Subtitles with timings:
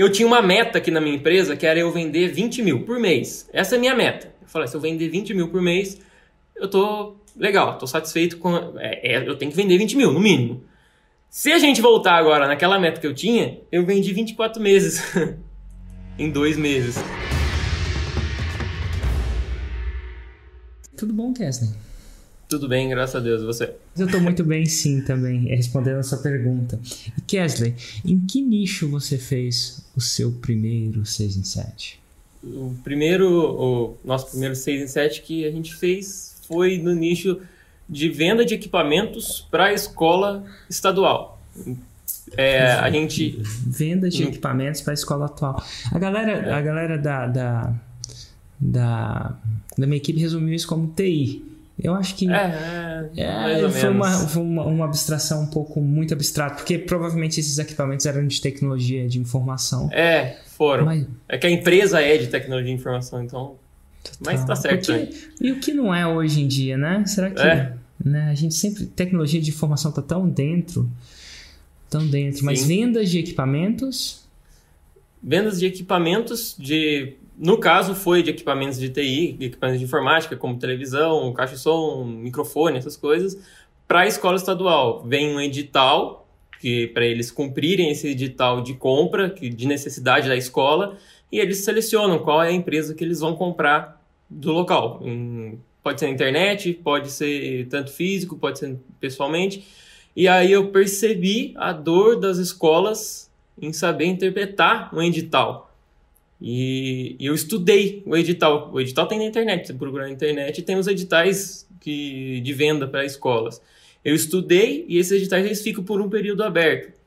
[0.00, 2.98] eu tinha uma meta aqui na minha empresa que era eu vender 20 mil por
[2.98, 3.46] mês.
[3.52, 4.34] Essa é a minha meta.
[4.40, 6.00] Eu falei, se eu vender 20 mil por mês,
[6.56, 8.78] eu tô legal, tô satisfeito com.
[8.78, 10.64] É, é, eu tenho que vender 20 mil, no mínimo.
[11.28, 15.02] Se a gente voltar agora naquela meta que eu tinha, eu vendi 24 meses.
[16.18, 16.96] em dois meses.
[20.96, 21.89] Tudo bom, Kesley?
[22.50, 23.44] Tudo bem, graças a Deus.
[23.44, 23.72] Você?
[23.96, 26.80] Eu estou muito bem, sim, também, respondendo a sua pergunta.
[27.16, 32.00] E Kesley, em que nicho você fez o seu primeiro 6 em 7?
[32.42, 37.40] O primeiro, o nosso primeiro 6 em 7 que a gente fez foi no nicho
[37.88, 41.40] de venda de equipamentos para a escola estadual.
[42.36, 45.62] É, a gente venda de equipamentos para a escola atual.
[45.92, 47.74] A galera, a galera da, da,
[48.58, 49.38] da,
[49.78, 51.49] da minha equipe resumiu isso como TI.
[51.82, 56.56] Eu acho que é, é, foi, uma, foi uma, uma, abstração um pouco muito abstrata,
[56.56, 59.88] porque provavelmente esses equipamentos eram de tecnologia de informação.
[59.92, 60.84] É, foram.
[60.84, 61.06] Mas...
[61.28, 63.56] É que a empresa é de tecnologia de informação, então.
[64.02, 64.18] Total.
[64.20, 64.86] Mas tá certo.
[64.92, 67.04] Porque, e o que não é hoje em dia, né?
[67.06, 67.40] Será que.
[67.40, 67.74] É.
[68.02, 68.30] Né?
[68.30, 68.86] A gente sempre.
[68.86, 70.88] Tecnologia de informação tá tão dentro.
[71.88, 72.40] Tão dentro.
[72.40, 72.44] Sim.
[72.44, 74.24] Mas vendas de equipamentos.
[75.22, 80.58] Vendas de equipamentos de no caso, foi de equipamentos de TI, equipamentos de informática, como
[80.58, 83.42] televisão, caixa de som, microfone, essas coisas,
[83.88, 85.02] para a escola estadual.
[85.06, 86.28] Vem um edital,
[86.60, 90.98] que para eles cumprirem esse edital de compra, que, de necessidade da escola,
[91.32, 95.02] e eles selecionam qual é a empresa que eles vão comprar do local.
[95.82, 99.66] Pode ser na internet, pode ser tanto físico, pode ser pessoalmente.
[100.14, 105.69] E aí eu percebi a dor das escolas em saber interpretar um edital.
[106.40, 108.70] E, e, eu estudei o edital.
[108.72, 112.88] O edital tem na internet, você procurar na internet tem os editais que, de venda
[112.88, 113.60] para escolas.
[114.04, 116.98] Eu estudei e esses editais eles ficam por um período aberto.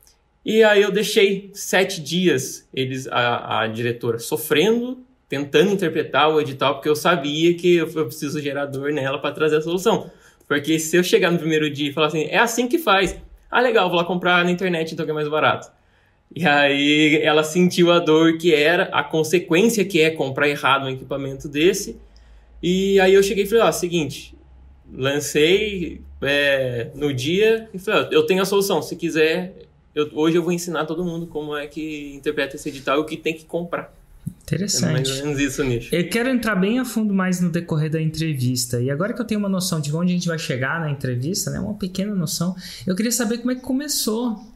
[0.46, 6.76] E aí eu deixei sete dias eles a, a diretora sofrendo, tentando interpretar o edital,
[6.76, 10.12] porque eu sabia que eu, eu preciso gerar dor nela para trazer a solução.
[10.48, 13.18] Porque se eu chegar no primeiro dia e falar assim, é assim que faz.
[13.50, 15.72] Ah, legal, vou lá comprar na internet então que é mais barato.
[16.36, 20.90] E aí ela sentiu a dor que era, a consequência que é comprar errado um
[20.90, 21.98] equipamento desse.
[22.62, 24.36] E aí eu cheguei e falei, ó, seguinte,
[24.92, 29.54] lancei é, no dia e falei, ó, eu tenho a solução, se quiser,
[29.94, 33.06] eu, hoje eu vou ensinar todo mundo como é que interpreta esse edital e o
[33.06, 33.94] que tem que comprar.
[34.44, 34.90] Interessante.
[34.90, 35.96] É mais ou menos isso, Nicho.
[35.96, 38.82] Eu quero entrar bem a fundo mais no decorrer da entrevista.
[38.82, 41.52] E agora que eu tenho uma noção de onde a gente vai chegar na entrevista,
[41.52, 42.56] né, uma pequena noção,
[42.86, 44.53] eu queria saber como é que começou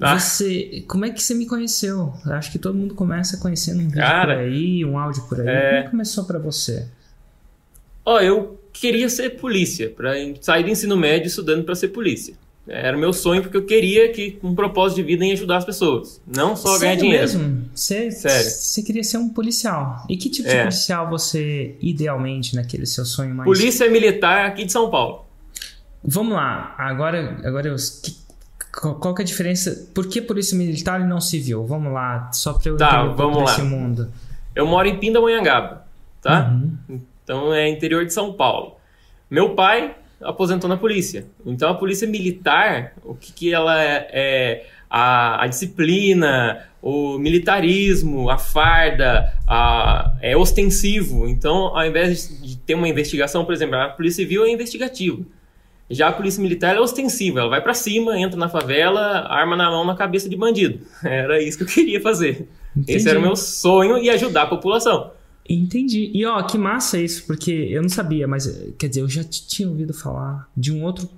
[0.00, 0.18] ah.
[0.18, 2.14] Você, como é que você me conheceu?
[2.24, 5.40] Eu acho que todo mundo começa conhecendo um vídeo Cara, por aí, um áudio por
[5.40, 5.46] aí.
[5.46, 5.52] É...
[5.52, 6.86] Como é que começou para você?
[8.04, 12.34] Ó, oh, eu queria ser polícia, para sair do ensino médio estudando para ser polícia.
[12.66, 15.64] Era o meu sonho porque eu queria que um propósito de vida em ajudar as
[15.64, 17.22] pessoas, não só Sério ganhar dinheiro.
[17.22, 17.70] mesmo?
[17.74, 18.50] Você, Sério.
[18.50, 20.06] Você queria ser um policial.
[20.08, 20.54] E que tipo é.
[20.54, 23.46] de policial você idealmente naquele seu sonho mais?
[23.46, 25.26] Polícia militar aqui de São Paulo.
[26.02, 26.74] Vamos lá.
[26.78, 27.76] Agora, agora eu,
[28.72, 29.88] qual que é a diferença?
[29.94, 31.66] Por que polícia militar e não civil?
[31.66, 33.44] Vamos lá, só para eu tá, vamos lá.
[33.44, 34.12] esse mundo.
[34.54, 35.86] Eu moro em Pindamonhangaba,
[36.20, 36.50] tá?
[36.50, 37.00] Uhum.
[37.22, 38.76] Então é interior de São Paulo.
[39.30, 41.26] Meu pai aposentou na polícia.
[41.44, 48.28] Então a polícia militar, o que, que ela é, é a, a, disciplina, o militarismo,
[48.28, 51.28] a farda, a, é ostensivo.
[51.28, 55.22] Então, ao invés de ter uma investigação, por exemplo, a polícia civil é investigativa.
[55.90, 59.70] Já a polícia militar é ostensiva, ela vai para cima, entra na favela, arma na
[59.70, 60.80] mão na cabeça de bandido.
[61.02, 62.48] Era isso que eu queria fazer.
[62.76, 62.98] Entendi.
[62.98, 65.10] Esse era o meu sonho e ajudar a população.
[65.48, 66.12] Entendi.
[66.14, 68.46] E ó, que massa isso, porque eu não sabia, mas
[68.78, 71.08] quer dizer, eu já tinha ouvido falar de um outro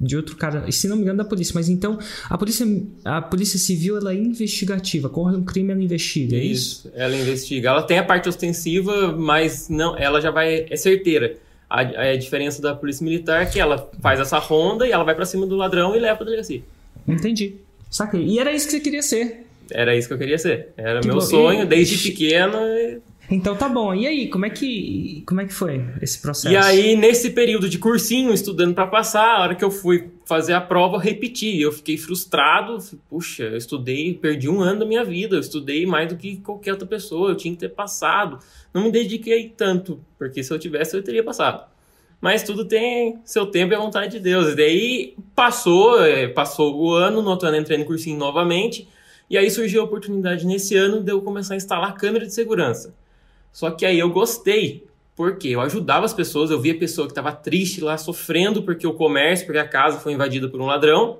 [0.00, 2.66] de outro cara, se não me engano da polícia, mas então a polícia
[3.04, 6.88] a polícia civil ela é investigativa, corre um crime ela investiga, é isso?
[6.88, 6.92] isso?
[6.94, 7.68] Ela investiga.
[7.68, 11.36] Ela tem a parte ostensiva, mas não, ela já vai é certeira.
[11.70, 15.14] A, a diferença da polícia militar é que ela faz essa ronda e ela vai
[15.14, 16.60] para cima do ladrão e leva pra delegacia.
[17.06, 17.54] Entendi.
[17.88, 18.24] Saquei.
[18.24, 19.46] E era isso que você queria ser.
[19.70, 20.72] Era isso que eu queria ser.
[20.76, 21.66] Era tipo, meu sonho, e...
[21.66, 22.58] desde pequeno.
[23.30, 23.94] Então tá bom.
[23.94, 26.52] E aí, como é que como é que foi esse processo?
[26.52, 30.52] E aí, nesse período de cursinho, estudando para passar, a hora que eu fui fazer
[30.52, 31.60] a prova, eu repeti.
[31.60, 32.78] Eu fiquei frustrado.
[33.08, 35.36] Puxa, eu estudei, perdi um ano da minha vida.
[35.36, 37.30] Eu estudei mais do que qualquer outra pessoa.
[37.30, 38.40] Eu tinha que ter passado.
[38.74, 41.64] Não me dediquei tanto, porque se eu tivesse, eu teria passado.
[42.20, 44.52] Mas tudo tem seu tempo e a vontade de Deus.
[44.52, 48.88] E daí passou, é, passou o ano, no outro ano entrei no cursinho novamente.
[49.30, 52.92] E aí surgiu a oportunidade nesse ano de eu começar a instalar câmera de segurança.
[53.52, 54.86] Só que aí eu gostei,
[55.16, 58.94] porque eu ajudava as pessoas, eu via pessoa que estava triste lá, sofrendo porque o
[58.94, 61.18] comércio, porque a casa foi invadida por um ladrão.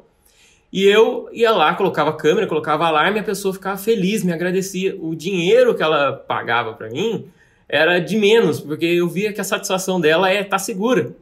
[0.72, 4.96] E eu ia lá, colocava câmera, colocava alarme, a pessoa ficava feliz, me agradecia.
[5.00, 7.26] O dinheiro que ela pagava para mim
[7.68, 11.14] era de menos, porque eu via que a satisfação dela é estar tá segura.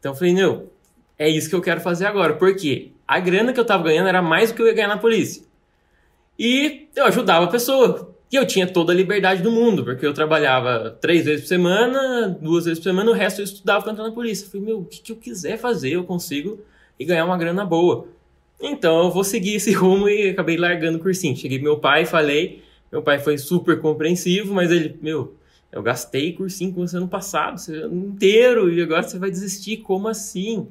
[0.00, 0.70] Então eu falei, meu,
[1.18, 2.34] é isso que eu quero fazer agora.
[2.34, 2.92] Por quê?
[3.06, 5.42] A grana que eu tava ganhando era mais do que eu ia ganhar na polícia.
[6.38, 8.13] E eu ajudava a pessoa.
[8.34, 12.36] E eu tinha toda a liberdade do mundo, porque eu trabalhava três vezes por semana,
[12.42, 14.44] duas vezes por semana, o resto eu estudava entrar na polícia.
[14.44, 16.58] Eu falei, meu, o que, que eu quiser fazer, eu consigo
[16.98, 18.08] e ganhar uma grana boa.
[18.60, 21.36] Então eu vou seguir esse rumo e acabei largando o cursinho.
[21.36, 22.60] Cheguei meu pai e falei,
[22.90, 25.36] meu pai foi super compreensivo, mas ele, meu,
[25.70, 30.08] eu gastei cursinho com você ano passado, ano inteiro, e agora você vai desistir, como
[30.08, 30.66] assim?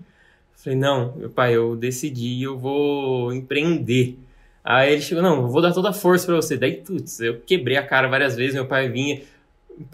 [0.51, 4.17] Falei, não, meu pai, eu decidi, eu vou empreender.
[4.63, 6.55] Aí ele chegou, não, vou dar toda a força para você.
[6.57, 9.21] Daí, putz, eu quebrei a cara várias vezes, meu pai vinha.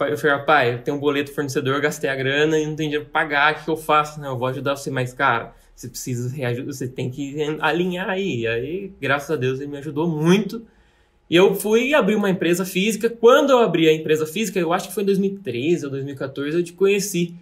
[0.00, 3.08] Eu falei, pai, eu tenho um boleto fornecedor, gastei a grana e não tem dinheiro
[3.10, 4.20] pra pagar, o que eu faço?
[4.20, 8.46] Não, eu vou ajudar você, mas, cara, você precisa reagir, você tem que alinhar aí.
[8.46, 10.62] Aí, graças a Deus, ele me ajudou muito.
[11.30, 13.08] E eu fui abrir uma empresa física.
[13.08, 16.62] Quando eu abri a empresa física, eu acho que foi em 2013 ou 2014, eu
[16.62, 17.34] te conheci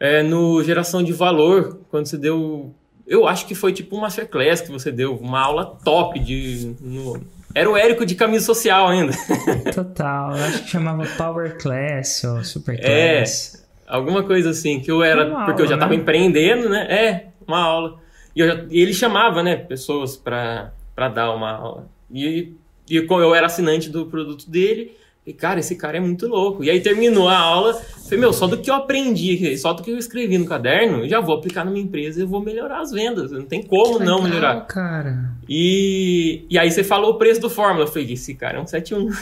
[0.00, 2.74] é, no Geração de Valor, quando você deu.
[3.12, 6.74] Eu acho que foi tipo uma masterclass que você deu, uma aula top de.
[6.80, 7.22] No,
[7.54, 9.12] era o Érico de camisa social ainda.
[9.74, 13.66] Total, eu acho que chamava Power Class ou Super é, Class.
[13.86, 15.26] É, alguma coisa assim, que eu era.
[15.26, 16.00] Uma porque aula, eu já estava né?
[16.00, 16.86] empreendendo, né?
[16.88, 17.98] É, uma aula.
[18.34, 20.72] E, já, e ele chamava, né, pessoas para
[21.14, 21.90] dar uma aula.
[22.10, 22.54] E,
[22.88, 24.96] e eu era assinante do produto dele.
[25.24, 26.64] E, cara, esse cara é muito louco.
[26.64, 29.92] E aí terminou a aula, falei, meu, só do que eu aprendi, só do que
[29.92, 33.30] eu escrevi no caderno, já vou aplicar na minha empresa e vou melhorar as vendas.
[33.30, 34.66] Não tem como que não melhorar.
[34.66, 35.30] cara.
[35.48, 37.84] E, e aí você falou o preço do Fórmula.
[37.84, 39.12] Eu falei, esse cara é um 71.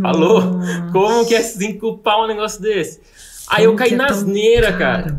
[0.00, 0.60] falou?
[0.92, 3.00] Como que é 5 pau um negócio desse?
[3.48, 5.18] Aí como eu caí é na asneira, cara.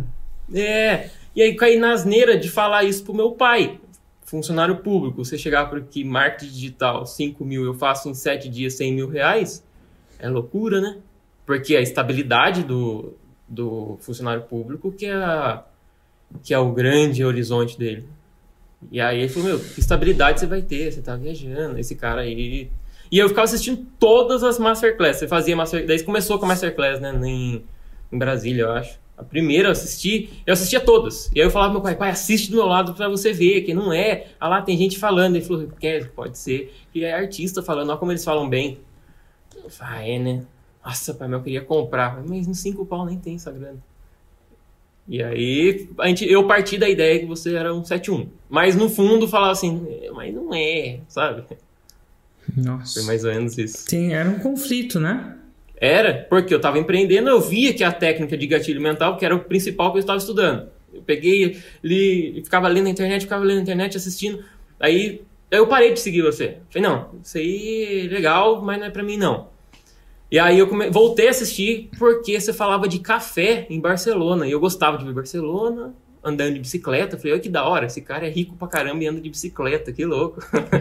[0.53, 1.09] É.
[1.35, 3.77] E aí caí na asneira de falar isso pro meu pai.
[4.23, 8.75] Funcionário público, você chegar por aqui, marketing digital, 5 mil, eu faço em 7 dias
[8.75, 9.67] 100 mil reais
[10.19, 10.97] é loucura, né?
[11.45, 13.13] Porque a estabilidade do,
[13.47, 15.63] do funcionário público que é, a,
[16.43, 18.05] que é o grande horizonte dele.
[18.91, 20.91] E aí ele falou, meu, que estabilidade você vai ter?
[20.91, 22.69] Você tá viajando, esse cara aí...
[23.11, 25.17] E eu ficava assistindo todas as Masterclass.
[25.17, 25.97] Você fazia Masterclass...
[25.97, 27.11] Daí começou com a Masterclass, né?
[27.25, 27.63] Em,
[28.11, 28.99] em Brasília, eu acho.
[29.17, 31.29] A primeira eu assisti, eu assistia todas.
[31.35, 33.63] E aí eu falava pro meu pai, pai, assiste do meu lado para você ver,
[33.63, 34.27] que não é.
[34.39, 35.35] Ah lá, tem gente falando.
[35.35, 35.67] Ele falou,
[36.15, 36.73] pode ser.
[36.93, 38.79] que é artista falando, olha como eles falam bem.
[39.69, 40.45] Eu falei, ah, é, né?
[40.83, 42.23] Nossa, pai, eu queria comprar.
[42.27, 43.77] Mas no 5 pau nem tem essa grana.
[45.07, 48.27] E aí, a gente, eu parti da ideia que você era um 7-1.
[48.49, 51.43] Mas no fundo falava assim, é, mas não é, sabe?
[52.55, 52.99] Nossa.
[52.99, 53.87] Foi mais ou menos isso.
[53.87, 55.35] Tem, era um conflito, né?
[55.75, 59.35] Era, porque eu estava empreendendo, eu via que a técnica de gatilho mental, que era
[59.35, 60.69] o principal que eu estava estudando.
[60.93, 64.43] Eu peguei, li, ficava lendo na internet, ficava lendo na internet, assistindo.
[64.79, 66.57] Aí eu parei de seguir você.
[66.69, 69.47] Falei, não, isso aí é legal, mas não é pra mim não.
[70.31, 70.89] E aí eu come...
[70.89, 74.47] voltei a assistir porque você falava de café em Barcelona.
[74.47, 75.93] E eu gostava de ver Barcelona,
[76.23, 77.17] andando de bicicleta.
[77.17, 79.91] Falei, olha que da hora, esse cara é rico pra caramba e anda de bicicleta,
[79.91, 80.39] que louco.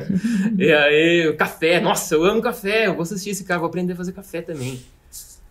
[0.59, 3.97] e aí, café, nossa, eu amo café, eu vou assistir esse cara, vou aprender a
[3.97, 4.81] fazer café também.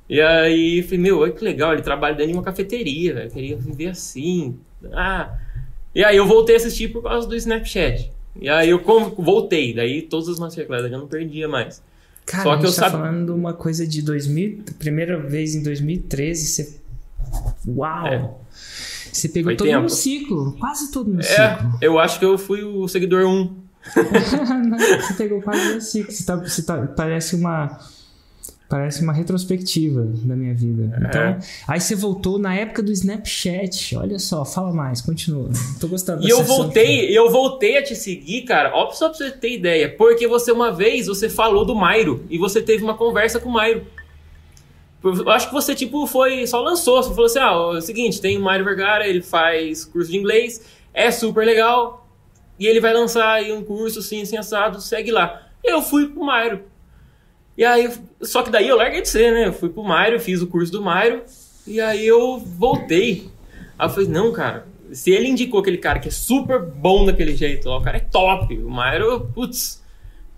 [0.10, 3.58] E aí, falei, meu, olha que legal, ele trabalha dentro de uma cafeteria, eu queria
[3.58, 4.58] viver assim.
[4.94, 5.38] Ah.
[5.94, 8.12] E aí eu voltei a assistir por causa do Snapchat.
[8.40, 8.80] E aí eu
[9.18, 11.84] voltei, daí todas as masterclass eu já não perdia mais.
[12.28, 16.78] Cara, Só que eu tá falando uma coisa de 2000, primeira vez em 2013, você
[17.66, 18.08] Uau!
[18.08, 18.30] É.
[19.12, 19.82] Você pegou Foi todo tempo.
[19.82, 21.78] no ciclo, quase todo no é, ciclo.
[21.82, 23.56] Eu acho que eu fui o seguidor 1.
[25.02, 26.12] você pegou quase no ciclo.
[26.12, 27.80] Você, tá, você tá, parece uma
[28.70, 30.94] Parece uma retrospectiva da minha vida.
[30.94, 31.08] É.
[31.08, 33.96] Então, aí você voltou na época do Snapchat.
[33.96, 35.50] Olha só, fala mais, continua.
[35.80, 39.32] Tô gostando E eu voltei, eu voltei a te seguir, cara, ó, só pra você
[39.32, 43.40] ter ideia, porque você uma vez você falou do Mairo e você teve uma conversa
[43.40, 43.86] com o Mairo.
[45.04, 46.46] Eu acho que você, tipo, foi.
[46.48, 47.02] Só lançou.
[47.02, 50.18] Você falou assim: ah, é o seguinte, tem o Mário Vergara, ele faz curso de
[50.18, 50.62] inglês,
[50.94, 52.06] é super legal.
[52.60, 55.48] E ele vai lançar aí um curso assim, assim, assado, segue lá.
[55.64, 56.64] Eu fui pro Mairo.
[57.58, 59.48] E aí, só que daí eu larguei de ser, né?
[59.48, 61.24] Eu fui pro Mairo, fiz o curso do Mairo,
[61.66, 63.30] e aí eu voltei.
[63.80, 67.36] Aí eu falei, não, cara, se ele indicou aquele cara que é super bom daquele
[67.36, 69.84] jeito, o cara é top, o Mairo, putz,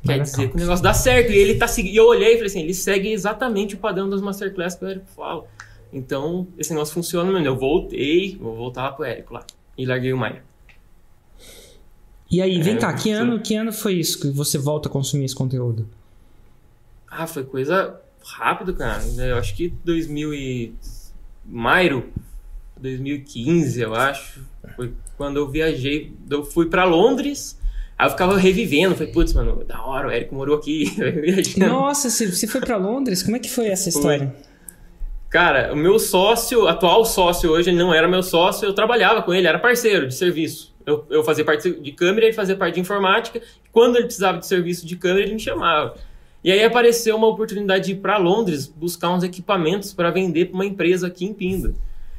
[0.06, 1.32] quer Mas dizer é que o negócio dá certo.
[1.32, 1.94] E ele tá seguindo.
[1.94, 4.88] E eu olhei e falei assim, ele segue exatamente o padrão das Masterclass que o
[4.88, 5.46] Érico fala.
[5.92, 7.46] Então, esse negócio funciona, mano.
[7.46, 9.46] Eu voltei, vou voltar lá pro Érico lá.
[9.78, 10.42] E larguei o Mairo.
[12.32, 14.92] E aí, vem é, cá, que ano, que ano foi isso que você volta a
[14.92, 15.90] consumir esse conteúdo?
[17.10, 19.02] Ah, foi coisa rápido, cara.
[19.18, 20.74] Eu acho que 2000 e...
[21.46, 22.12] Maio
[22.78, 24.46] 2015, eu acho.
[24.76, 26.14] Foi quando eu viajei.
[26.30, 27.60] Eu fui para Londres.
[27.98, 30.86] Aí eu ficava revivendo, falei, putz, mano, da hora, o Érico morou aqui,
[31.60, 33.22] Nossa, você foi para Londres?
[33.22, 34.34] Como é que foi essa história?
[34.34, 34.50] Foi.
[35.30, 39.34] Cara, o meu sócio, atual sócio hoje, ele não era meu sócio, eu trabalhava com
[39.34, 40.74] ele, era parceiro de serviço.
[40.86, 43.42] Eu, eu fazia parte de câmera, ele fazia parte de informática.
[43.72, 45.96] Quando ele precisava de serviço de câmera, ele me chamava.
[46.44, 50.56] E aí apareceu uma oportunidade de ir para Londres buscar uns equipamentos para vender para
[50.56, 51.74] uma empresa aqui em Pinda.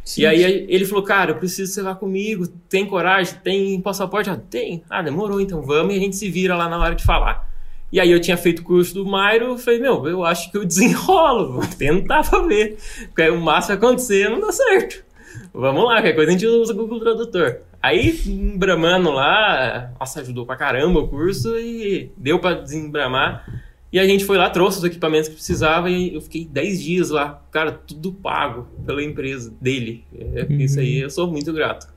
[0.04, 0.22] Sim.
[0.22, 4.28] E aí ele falou, cara, eu preciso que você vá comigo, tem coragem, tem passaporte?
[4.28, 4.82] Ah, tem.
[4.90, 7.48] Ah, demorou, então vamos e a gente se vira lá na hora de falar.
[7.92, 10.64] E aí eu tinha feito o curso do Mairo, falei, meu, eu acho que eu
[10.64, 12.78] desenrolo, vou tentar pra ver.
[13.06, 15.04] Porque o máximo acontecer não dá certo.
[15.52, 17.58] Vamos lá, qualquer coisa a gente usa o Google Tradutor.
[17.82, 23.44] Aí, embramando lá, nossa, ajudou pra caramba o curso e deu pra desembramar.
[23.92, 27.10] E a gente foi lá, trouxe os equipamentos que precisava e eu fiquei 10 dias
[27.10, 30.04] lá, cara, tudo pago pela empresa dele.
[30.16, 30.60] É, uhum.
[30.60, 31.88] Isso aí eu sou muito grato.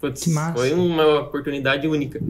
[0.00, 2.20] Putz, foi uma oportunidade única.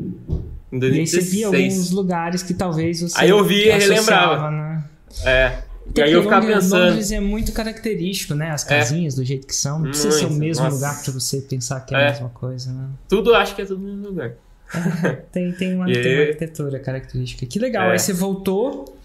[0.73, 1.12] Em 2016.
[1.12, 3.19] E aí você via alguns lugares que talvez você.
[3.19, 4.50] Aí eu via e relembrava.
[4.50, 4.85] Né?
[5.25, 5.62] É.
[5.85, 6.85] Porque e aí eu ficava pensando.
[6.85, 8.50] Londres é muito característico, né?
[8.50, 8.69] As é.
[8.69, 9.17] casinhas é.
[9.17, 9.79] do jeito que são.
[9.79, 10.76] Não precisa muito, ser o mesmo nossa.
[10.76, 12.88] lugar para você pensar que é, é, a mesma coisa, né?
[13.09, 14.33] Tudo acho que é tudo no mesmo lugar.
[15.33, 17.45] Tem, tem, uma, tem uma arquitetura característica.
[17.45, 17.88] Que legal.
[17.88, 17.93] É.
[17.93, 19.00] Aí você voltou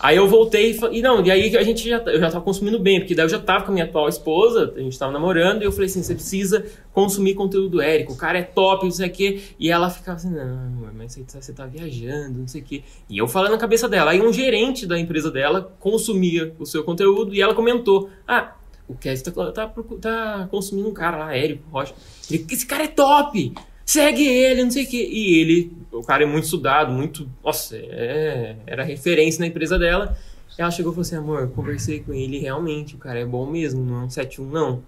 [0.00, 3.00] Aí eu voltei e, não, e aí a gente já, eu já tava consumindo bem,
[3.00, 5.64] porque daí eu já tava com a minha atual esposa, a gente tava namorando, e
[5.64, 9.08] eu falei assim, você precisa consumir conteúdo do Érico, o cara é top, não sei
[9.08, 9.40] o quê.
[9.58, 12.82] E ela ficava assim, não, mas você tá, você tá viajando, não sei o quê.
[13.10, 14.12] E eu falando na cabeça dela.
[14.12, 18.54] Aí um gerente da empresa dela consumia o seu conteúdo e ela comentou, ah,
[18.86, 21.94] o Cass tá, tá, tá, consumindo um cara lá, Érico Rocha.
[22.30, 23.52] Esse cara é top!
[23.88, 25.08] Segue ele, não sei o quê.
[25.10, 27.28] E ele, o cara é muito estudado, muito.
[27.42, 30.16] Nossa, é, era referência na empresa dela.
[30.58, 33.82] Ela chegou e falou assim: amor, conversei com ele realmente, o cara é bom mesmo,
[33.82, 34.82] não é um 7-1, não.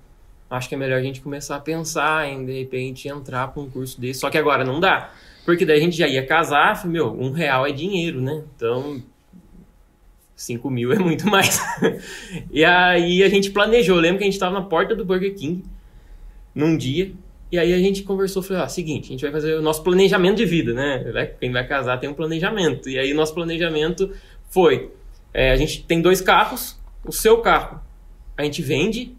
[0.50, 3.71] Acho que é melhor a gente começar a pensar em, de repente, entrar para um
[3.71, 4.21] curso desse.
[4.21, 5.12] Só que agora não dá.
[5.47, 8.42] Porque daí a gente já ia casar, meu, um real é dinheiro, né?
[8.57, 9.00] Então,
[10.35, 11.61] 5 mil é muito mais.
[12.50, 13.97] e aí a gente planejou.
[13.97, 15.62] Eu lembro que a gente estava na porta do Burger King
[16.52, 17.12] num dia.
[17.50, 20.37] E aí a gente conversou, falou, ah, seguinte, a gente vai fazer o nosso planejamento
[20.37, 21.35] de vida, né?
[21.40, 22.88] Quem vai casar tem um planejamento.
[22.88, 24.12] E aí o nosso planejamento
[24.49, 24.90] foi,
[25.35, 27.80] é, a gente tem dois carros, o seu carro
[28.37, 29.14] a gente vende,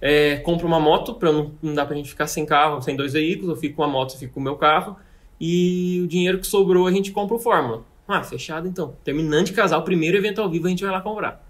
[0.00, 3.12] é, compra uma moto, para não, não dá pra gente ficar sem carro, sem dois
[3.12, 4.96] veículos, eu fico com a moto, eu fico com o meu carro,
[5.38, 7.84] e o dinheiro que sobrou a gente compra o Fórmula.
[8.08, 8.96] Ah, fechado então.
[9.04, 11.44] Terminando de casar, o primeiro evento ao vivo a gente vai lá comprar.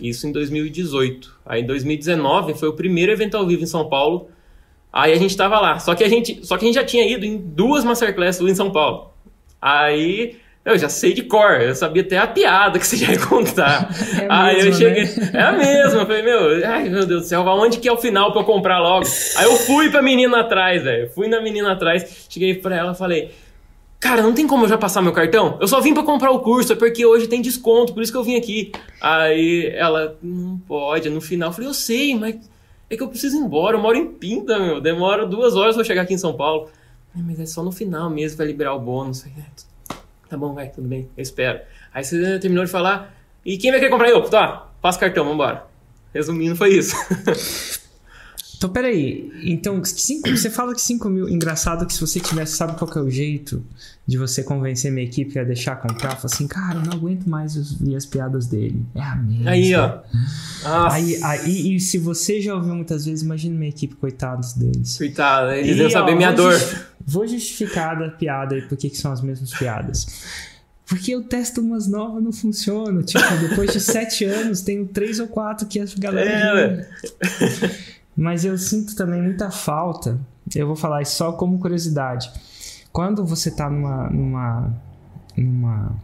[0.00, 1.40] Isso em 2018.
[1.44, 4.28] Aí em 2019 foi o primeiro evento ao vivo em São Paulo,
[4.92, 5.78] Aí a gente tava lá.
[5.78, 8.54] Só que a gente, só que a gente já tinha ido em duas masterclasses em
[8.54, 9.10] São Paulo.
[9.60, 13.18] Aí eu já sei de cor, eu sabia até a piada que você já ia
[13.26, 13.90] contar.
[14.20, 15.30] É aí mesmo, eu cheguei, né?
[15.32, 17.96] é a mesma, eu falei, meu, ai meu Deus do céu, aonde que é o
[17.96, 19.06] final pra eu comprar logo?
[19.36, 22.94] Aí eu fui pra menina atrás, velho, fui na menina atrás, cheguei pra ela e
[22.94, 23.30] falei,
[23.98, 25.58] cara, não tem como eu já passar meu cartão?
[25.60, 28.18] Eu só vim pra comprar o curso, é porque hoje tem desconto, por isso que
[28.18, 28.70] eu vim aqui.
[29.00, 32.36] Aí ela, não pode, no final, eu falei, eu sei, mas
[32.94, 34.80] é que eu preciso ir embora, eu moro em Pinta, meu.
[34.80, 36.68] Demora duas horas pra chegar aqui em São Paulo.
[37.14, 39.24] Mas é só no final mesmo, vai liberar o bônus.
[40.28, 41.60] Tá bom, vai, tudo bem, eu espero.
[41.92, 44.22] Aí você terminou de falar, e quem vai querer comprar eu?
[44.28, 45.66] Tá, passa cartão, vambora.
[46.14, 46.94] Resumindo, foi isso.
[48.62, 49.32] Então, peraí.
[49.42, 51.28] Então, cinco, você fala que 5 mil.
[51.28, 53.64] Engraçado que se você tivesse, sabe qual que é o jeito
[54.06, 56.10] de você convencer minha equipe a deixar comprar?
[56.10, 58.80] Fala assim, cara, eu não aguento mais ouvir as piadas dele.
[58.94, 59.50] É a mesma.
[59.50, 59.98] Aí, ó.
[60.92, 64.96] Aí, aí, e se você já ouviu muitas vezes, imagina minha equipe, coitados deles.
[64.96, 66.54] Coitado, eles iam saber ó, minha dor.
[67.04, 70.06] vou justificar a piada aí, porque que são as mesmas piadas.
[70.86, 73.02] Porque eu testo umas novas, não funciona.
[73.02, 76.30] Tipo, depois de sete anos, tenho três ou quatro que a galera.
[76.30, 80.20] É, mas eu sinto também muita falta.
[80.54, 82.30] Eu vou falar isso só como curiosidade.
[82.92, 84.82] Quando você está numa, numa,
[85.36, 85.96] numa.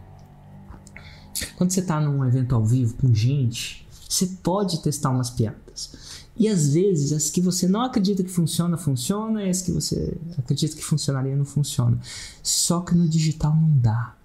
[1.55, 6.25] Quando você está num evento ao vivo com gente, você pode testar umas piadas.
[6.35, 10.17] E às vezes as que você não acredita que funciona, funciona, e as que você
[10.37, 11.99] acredita que funcionaria, não funciona.
[12.41, 14.15] Só que no digital não dá.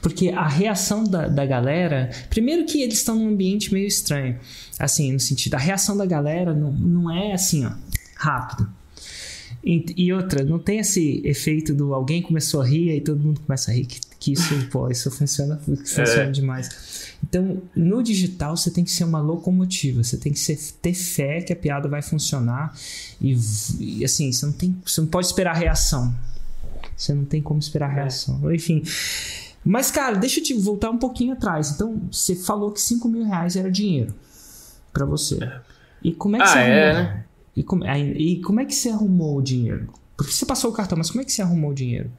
[0.00, 2.10] Porque a reação da, da galera.
[2.30, 4.38] Primeiro que eles estão num ambiente meio estranho.
[4.78, 7.72] Assim, no sentido, a reação da galera não, não é assim, ó,
[8.16, 8.68] rápido.
[9.64, 13.40] E, e, outra, não tem esse efeito do alguém começou a rir e todo mundo
[13.40, 16.30] começa a rir, que, que isso, pô, isso funciona, funciona é.
[16.30, 17.14] demais.
[17.28, 21.40] Então, no digital, você tem que ser uma locomotiva, você tem que ser, ter fé
[21.40, 22.78] que a piada vai funcionar
[23.20, 23.36] e,
[23.80, 26.14] e assim, você não, tem, você não pode esperar a reação.
[26.96, 27.94] Você não tem como esperar a é.
[27.96, 28.48] reação.
[28.48, 28.54] É.
[28.54, 28.84] Enfim.
[29.68, 31.72] Mas, cara, deixa eu te voltar um pouquinho atrás.
[31.72, 34.14] Então, você falou que 5 mil reais era dinheiro
[34.92, 35.42] para você.
[35.42, 35.60] É.
[36.04, 37.04] E como é que ah, você é, arrumou?
[37.04, 37.24] Né?
[37.56, 39.88] E, como, e como é que você arrumou o dinheiro?
[40.16, 42.10] Porque você passou o cartão, mas como é que você arrumou o dinheiro?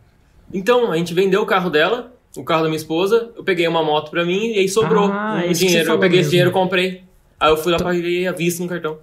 [0.54, 3.82] Então, a gente vendeu o carro dela, o carro da minha esposa, eu peguei uma
[3.84, 5.92] moto pra mim e aí sobrou Ah, um dinheiro.
[5.92, 6.32] Eu peguei esse mesmo.
[6.32, 7.04] dinheiro e comprei.
[7.40, 8.98] Aí eu fui lá, paguei a vista no cartão.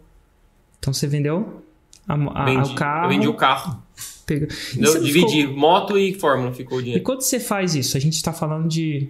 [0.79, 1.63] Então você vendeu
[2.07, 3.05] a, a- Vendi, o carro.
[3.05, 3.83] Eu vendi o carro.
[4.31, 7.05] E Eu dividi ficou- moto e fórmula, ficou o E dinheiro.
[7.05, 9.09] quando você faz isso, a gente tá falando de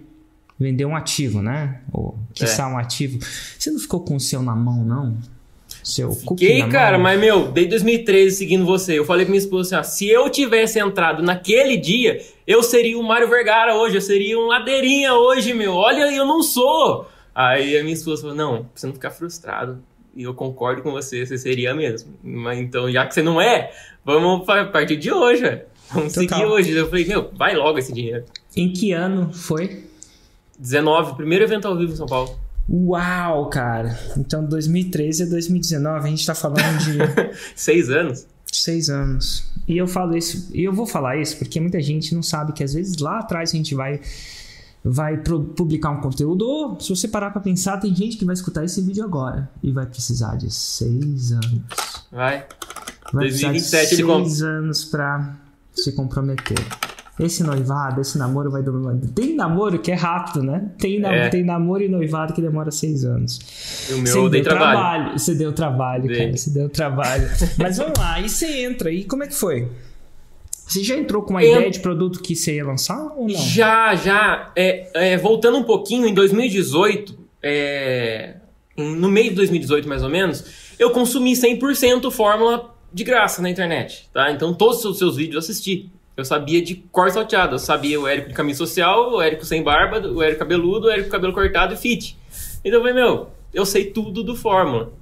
[0.59, 1.81] vender um ativo, né?
[1.91, 2.67] Ou quiçá É.
[2.67, 3.19] um ativo.
[3.57, 5.17] Você não ficou com o seu na mão, não?
[5.83, 7.03] Seu Fiquei, cara, mão?
[7.03, 10.29] mas meu, desde 2013 seguindo você, eu falei pra minha esposa assim, ó, se eu
[10.29, 15.53] tivesse entrado naquele dia, eu seria o Mário Vergara hoje, eu seria um ladeirinha hoje,
[15.53, 15.73] meu.
[15.73, 17.07] Olha, eu não sou.
[17.35, 19.79] Aí a minha esposa falou, não, pra você não ficar frustrado.
[20.15, 22.13] E eu concordo com você, você seria mesmo.
[22.23, 23.71] Mas então, já que você não é,
[24.05, 25.61] vamos pa- partir de hoje, velho.
[25.91, 26.39] Vamos Total.
[26.39, 26.71] seguir hoje.
[26.71, 28.23] Eu falei, meu, vai logo esse dinheiro.
[28.55, 29.83] Em que ano foi?
[30.57, 32.37] 19, primeiro evento ao vivo em São Paulo.
[32.69, 33.99] Uau, cara.
[34.17, 36.97] Então 2013 a 2019, a gente tá falando de
[37.55, 38.25] Seis anos.
[38.51, 39.51] seis anos.
[39.67, 42.63] E eu falo isso, e eu vou falar isso porque muita gente não sabe que
[42.63, 43.99] às vezes lá atrás a gente vai
[44.87, 46.45] vai publicar um conteúdo.
[46.47, 49.71] Ou, se você parar pra pensar, tem gente que vai escutar esse vídeo agora e
[49.71, 52.05] vai precisar de seis anos.
[52.11, 52.45] Vai.
[53.11, 54.23] Vai precisar 2027 de ele compra.
[54.29, 55.35] seis anos pra
[55.73, 56.57] se comprometer.
[57.17, 58.97] Esse noivado, esse namoro vai demorar.
[59.15, 60.69] Tem namoro que é rápido, né?
[60.77, 61.29] Tem, nam- É.
[61.29, 63.39] tem namoro e noivado que demora seis anos.
[63.89, 65.17] E o meu Você eu dei deu trabalho.
[65.17, 66.17] Você deu trabalho, Dei.
[66.17, 66.37] cara.
[66.37, 67.29] Você deu trabalho.
[67.57, 68.91] Mas vamos lá, e você entra.
[68.91, 69.71] E como é que foi?
[70.67, 73.29] Você já entrou com uma Eu- ideia de produto que você ia lançar ou não?
[73.29, 74.51] Já, já.
[74.55, 78.35] É, é, voltando um pouquinho, em 2018, é,
[78.75, 80.43] no meio de 2018 mais ou menos,
[80.79, 84.31] eu consumi 100% fórmula de graça na internet, tá?
[84.31, 85.89] Então todos os seus vídeos eu assisti.
[86.17, 89.61] Eu sabia de cor salteado, eu sabia o Érico de camisa social, o Érico sem
[89.61, 92.17] barba, o Érico cabeludo, o Érico cabelo cortado e fit.
[92.63, 94.93] Então eu falei, meu, eu sei tudo do fórmula.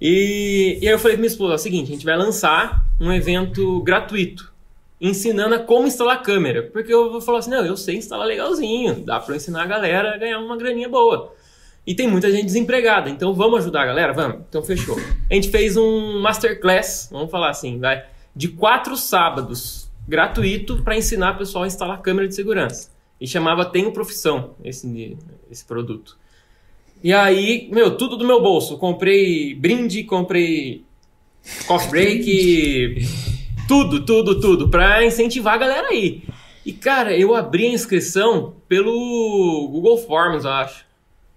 [0.00, 2.86] E, e aí eu falei pra minha esposa, é o seguinte, a gente vai lançar
[2.98, 4.49] um evento gratuito
[5.00, 6.64] ensinando a como instalar câmera.
[6.64, 10.14] Porque eu vou falar assim, não, eu sei instalar legalzinho, dá eu ensinar a galera
[10.14, 11.32] a ganhar uma graninha boa.
[11.86, 14.12] E tem muita gente desempregada, então vamos ajudar a galera?
[14.12, 14.42] Vamos.
[14.48, 14.96] Então fechou.
[15.30, 18.04] A gente fez um masterclass, vamos falar assim, vai,
[18.36, 22.90] de quatro sábados, gratuito, para ensinar o pessoal a instalar câmera de segurança.
[23.20, 25.16] E chamava Tenho Profissão, esse,
[25.50, 26.18] esse produto.
[27.02, 28.76] E aí, meu, tudo do meu bolso.
[28.76, 30.84] Comprei brinde, comprei
[31.66, 33.06] coffee break,
[33.70, 36.24] tudo, tudo, tudo, pra incentivar a galera aí.
[36.66, 40.84] E, cara, eu abri a inscrição pelo Google Forms, eu acho.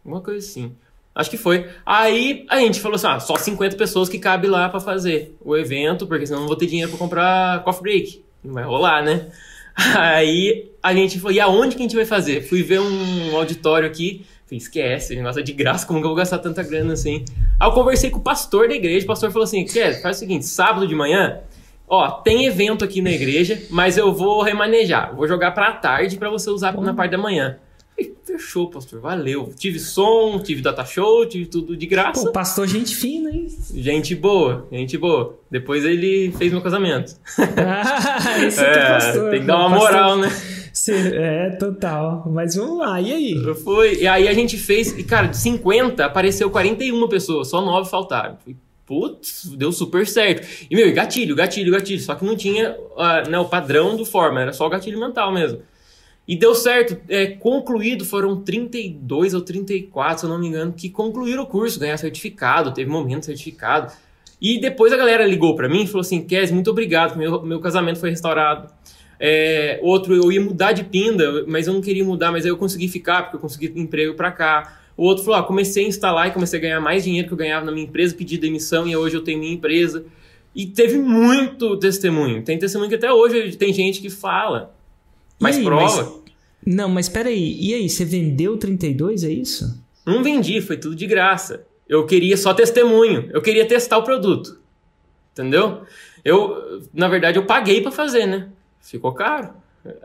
[0.03, 0.71] Uma coisa assim.
[1.13, 1.69] Acho que foi.
[1.85, 5.55] Aí a gente falou assim: ah, só 50 pessoas que cabe lá pra fazer o
[5.55, 8.23] evento, porque senão não vou ter dinheiro pra comprar coffee break.
[8.43, 9.27] Não vai rolar, né?
[9.95, 12.41] Aí a gente falou: e aonde que a gente vai fazer?
[12.41, 14.25] Fui ver um auditório aqui.
[14.47, 17.23] Falei, esquece, o negócio é de graça, como que eu vou gastar tanta grana assim?
[17.59, 20.19] Aí eu conversei com o pastor da igreja, o pastor falou assim: Quer, faz o
[20.19, 21.39] seguinte, sábado de manhã,
[21.87, 26.29] ó, tem evento aqui na igreja, mas eu vou remanejar, vou jogar pra tarde pra
[26.29, 27.57] você usar na parte da manhã.
[28.25, 29.53] Fechou, pastor, valeu.
[29.55, 32.25] Tive som, tive data show, tive tudo de graça.
[32.25, 33.45] Pô, pastor, gente fina, hein?
[33.75, 35.37] Gente boa, gente boa.
[35.51, 37.13] Depois ele fez meu casamento.
[37.37, 39.29] Ah, esse é, É, pastor.
[39.29, 40.29] tem que dar uma pastor- moral, né?
[40.89, 42.23] É, total.
[42.33, 43.53] Mas vamos lá, e aí?
[43.63, 43.93] Fui.
[44.01, 44.97] E aí a gente fez.
[44.97, 48.37] E, cara, de 50 apareceu 41 pessoas, só 9 faltaram.
[48.93, 50.47] Putz, deu super certo.
[50.69, 51.99] E, meu, gatilho, gatilho, gatilho.
[51.99, 55.33] Só que não tinha ah, né, o padrão do forma, era só o gatilho mental
[55.33, 55.61] mesmo.
[56.27, 56.95] E deu certo.
[57.09, 61.79] É, concluído foram 32 ou 34, se eu não me engano, que concluíram o curso,
[61.79, 63.91] ganharam certificado, teve momento certificado.
[64.39, 67.59] E depois a galera ligou pra mim e falou assim: Kes, muito obrigado, meu, meu
[67.59, 68.71] casamento foi restaurado.
[69.19, 72.57] É, outro, eu ia mudar de pinda, mas eu não queria mudar, mas aí eu
[72.57, 74.82] consegui ficar, porque eu consegui emprego pra cá.
[74.95, 77.37] O outro falou: ah, comecei a instalar e comecei a ganhar mais dinheiro que eu
[77.37, 80.05] ganhava na minha empresa, pedi demissão e hoje eu tenho minha empresa.
[80.55, 82.43] E teve muito testemunho.
[82.43, 84.75] Tem testemunho que até hoje tem gente que fala.
[85.39, 85.83] Mas aí, prova.
[86.03, 86.13] mas-
[86.65, 87.57] Não, mas peraí.
[87.59, 89.81] E aí, você vendeu 32, é isso?
[90.05, 91.65] Não vendi, foi tudo de graça.
[91.89, 93.29] Eu queria só testemunho.
[93.33, 94.59] Eu queria testar o produto.
[95.33, 95.81] Entendeu?
[96.23, 98.47] Eu, na verdade, eu paguei pra fazer, né?
[98.79, 99.49] Ficou caro.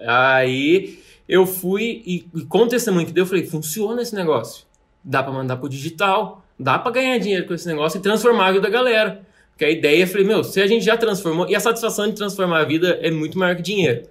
[0.06, 0.98] Aí
[1.28, 4.64] eu fui e, e com o testemunho que deu, eu falei: funciona esse negócio.
[5.04, 6.44] Dá pra mandar pro digital.
[6.58, 9.22] Dá pra ganhar dinheiro com esse negócio e transformar a vida da galera.
[9.50, 11.48] Porque a ideia, eu falei: meu, se a gente já transformou.
[11.48, 14.02] E a satisfação de transformar a vida é muito maior que dinheiro.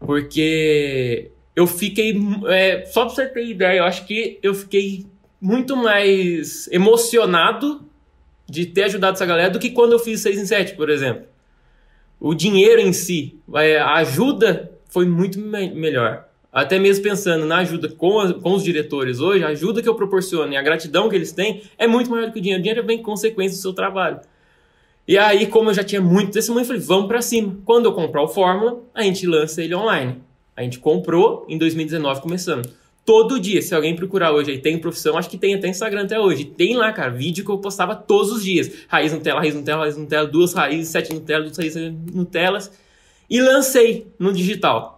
[0.00, 2.16] Porque eu fiquei.
[2.48, 5.06] é, só pra você ter ideia, eu acho que eu fiquei
[5.40, 7.82] muito mais emocionado
[8.48, 11.24] de ter ajudado essa galera do que quando eu fiz 6 em 7, por exemplo.
[12.20, 16.27] O dinheiro em si, é, a ajuda foi muito me- melhor.
[16.52, 19.94] Até mesmo pensando na ajuda com, as- com os diretores hoje, a ajuda que eu
[19.94, 22.60] proporciono e a gratidão que eles têm é muito maior do que o dinheiro.
[22.60, 24.20] O dinheiro vem consequência do seu trabalho.
[25.06, 27.56] E aí, como eu já tinha muito testemunho, eu falei, vamos para cima.
[27.64, 30.16] Quando eu comprar o Fórmula, a gente lança ele online.
[30.56, 32.68] A gente comprou em 2019 começando.
[33.06, 36.20] Todo dia, se alguém procurar hoje aí, tem profissão, acho que tem até Instagram até
[36.20, 36.44] hoje.
[36.44, 38.70] Tem lá, cara, vídeo que eu postava todos os dias.
[38.86, 42.70] Raiz Nutella, raiz Nutella, raiz Nutella, duas raízes, sete Nutella, duas raízes Nutellas.
[43.30, 44.97] E lancei no digital.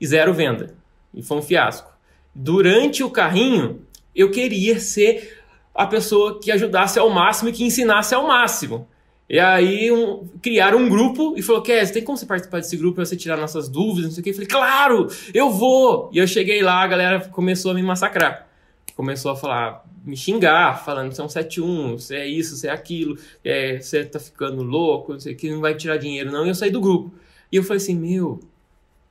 [0.00, 0.74] E zero venda.
[1.14, 1.90] E foi um fiasco.
[2.34, 3.82] Durante o carrinho,
[4.14, 5.40] eu queria ser
[5.74, 8.88] a pessoa que ajudasse ao máximo e que ensinasse ao máximo.
[9.28, 12.96] E aí um, criaram um grupo e falou, Kes, tem como você participar desse grupo
[12.96, 14.30] pra você tirar nossas dúvidas, não sei o que.
[14.30, 16.08] Eu falei, claro, eu vou!
[16.12, 18.46] E eu cheguei lá, a galera começou a me massacrar.
[18.94, 22.70] Começou a falar, me xingar, falando você é um 71, você é isso, você é
[22.70, 26.46] aquilo, é, você tá ficando louco, não sei o que, não vai tirar dinheiro não.
[26.46, 27.12] E eu saí do grupo.
[27.50, 28.40] E eu falei assim, meu,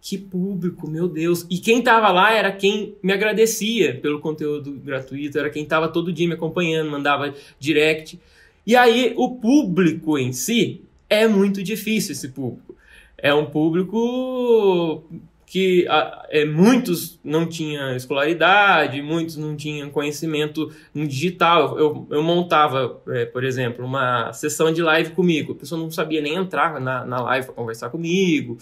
[0.08, 1.48] que público, meu Deus.
[1.50, 6.14] E quem tava lá era quem me agradecia pelo conteúdo gratuito, era quem tava todo
[6.14, 8.20] dia me acompanhando, mandava direct.
[8.68, 12.76] E aí, o público em si é muito difícil esse público.
[13.18, 15.04] É um público
[15.48, 15.88] que
[16.30, 21.80] é, muitos não tinham escolaridade, muitos não tinham conhecimento digital.
[21.80, 25.54] Eu, eu montava, é, por exemplo, uma sessão de live comigo.
[25.54, 28.60] A pessoa não sabia nem entrar na, na live para conversar comigo.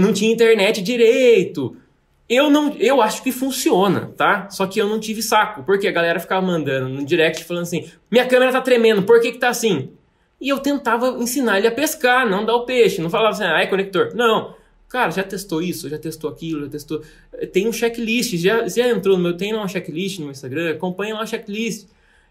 [0.00, 1.76] Não tinha internet direito.
[2.28, 4.50] Eu não, eu acho que funciona, tá?
[4.50, 7.88] Só que eu não tive saco, porque a galera ficava mandando no direct falando assim:
[8.10, 9.90] "Minha câmera tá tremendo, por que que tá assim?"
[10.40, 13.60] E eu tentava ensinar ele a pescar, não dar o peixe, não falava assim: "Ah,
[13.60, 14.10] é conector".
[14.14, 14.54] Não.
[14.88, 17.02] Cara, já testou isso, já testou aquilo, já testou.
[17.52, 20.72] Tem um checklist, já, já entrou no meu, tem lá um checklist no meu Instagram,
[20.72, 21.88] acompanha lá o checklist.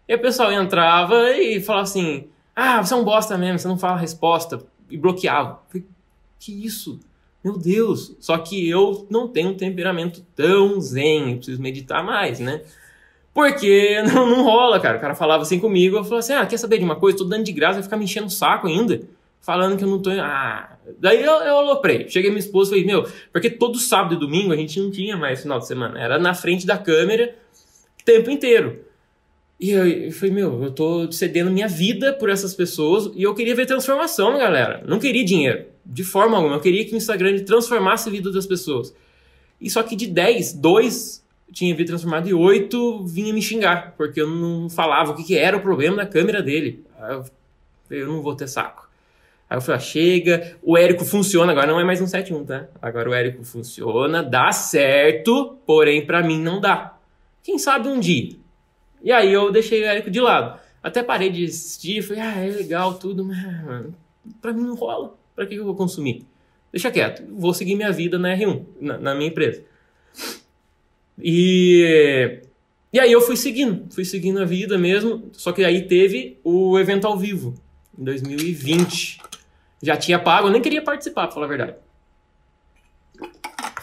[0.07, 3.77] E o pessoal entrava e falava assim: "Ah, você é um bosta mesmo, você não
[3.77, 5.61] fala a resposta" e bloqueava.
[5.67, 5.85] falei,
[6.39, 6.99] que isso?
[7.43, 12.39] Meu Deus, só que eu não tenho um temperamento tão zen, eu preciso meditar mais,
[12.39, 12.61] né?
[13.33, 14.97] Porque não, não rola, cara.
[14.97, 17.19] O cara falava assim comigo, eu falava assim: ah, quer saber de uma coisa?
[17.19, 19.01] Tô dando de graça, vai ficar me enchendo o saco ainda.
[19.39, 20.09] Falando que eu não tô.
[20.09, 20.75] Ah.
[20.99, 22.09] Daí eu, eu aloprei.
[22.09, 25.15] Cheguei minha esposa e falei: meu, porque todo sábado e domingo a gente não tinha
[25.15, 25.99] mais final de semana.
[25.99, 27.35] Era na frente da câmera
[28.01, 28.79] o tempo inteiro.
[29.59, 33.35] E eu, eu falei: meu, eu tô cedendo minha vida por essas pessoas e eu
[33.35, 34.83] queria ver transformação, galera.
[34.87, 36.55] Não queria dinheiro de forma alguma.
[36.55, 38.93] Eu queria que o Instagram transformasse a vida das pessoas.
[39.59, 44.21] E só que de 10, 2 tinha vida transformado e 8 vinha me xingar, porque
[44.21, 46.85] eu não falava o que, que era o problema da câmera dele.
[47.09, 47.25] Eu,
[47.89, 48.87] eu não vou ter saco.
[49.49, 52.67] Aí eu falei, ah, chega, o Érico funciona, agora não é mais um 7.1, tá?
[52.81, 56.97] Agora o Érico funciona, dá certo, porém para mim não dá.
[57.41, 58.35] Quem sabe um dia.
[59.01, 60.59] E aí eu deixei o Érico de lado.
[60.83, 63.37] Até parei de assistir, falei, ah, é legal tudo, mas
[64.41, 65.15] pra mim não rola.
[65.37, 66.25] Para que eu vou consumir?
[66.71, 69.63] Deixa quieto, vou seguir minha vida na R1, na, na minha empresa.
[71.21, 72.41] E,
[72.91, 76.79] e aí eu fui seguindo, fui seguindo a vida mesmo, só que aí teve o
[76.79, 77.53] evento ao vivo,
[77.95, 79.19] em 2020.
[79.83, 81.75] Já tinha pago, eu nem queria participar, pra falar a verdade.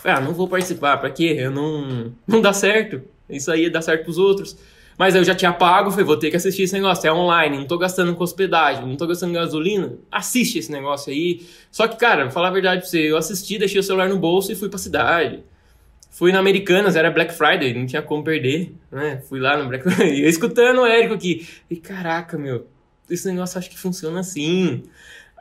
[0.03, 1.37] Ah, não vou participar, pra quê?
[1.39, 3.01] Eu não, não dá certo.
[3.31, 4.59] Isso aí dá certo pros outros.
[4.97, 7.07] Mas eu já tinha pago, falei, vou ter que assistir esse negócio.
[7.07, 9.95] É online, não tô gastando com hospedagem, não tô gastando gasolina.
[10.11, 11.45] Assiste esse negócio aí.
[11.71, 14.19] Só que, cara, vou falar a verdade pra você, eu assisti, deixei o celular no
[14.19, 15.43] bolso e fui pra cidade.
[16.11, 19.21] Fui na Americanas, era Black Friday, não tinha como perder, né?
[19.29, 21.45] Fui lá no Black Friday, eu escutando o Érico aqui.
[21.69, 22.69] E caraca, meu,
[23.11, 24.85] esse negócio acho que funciona assim.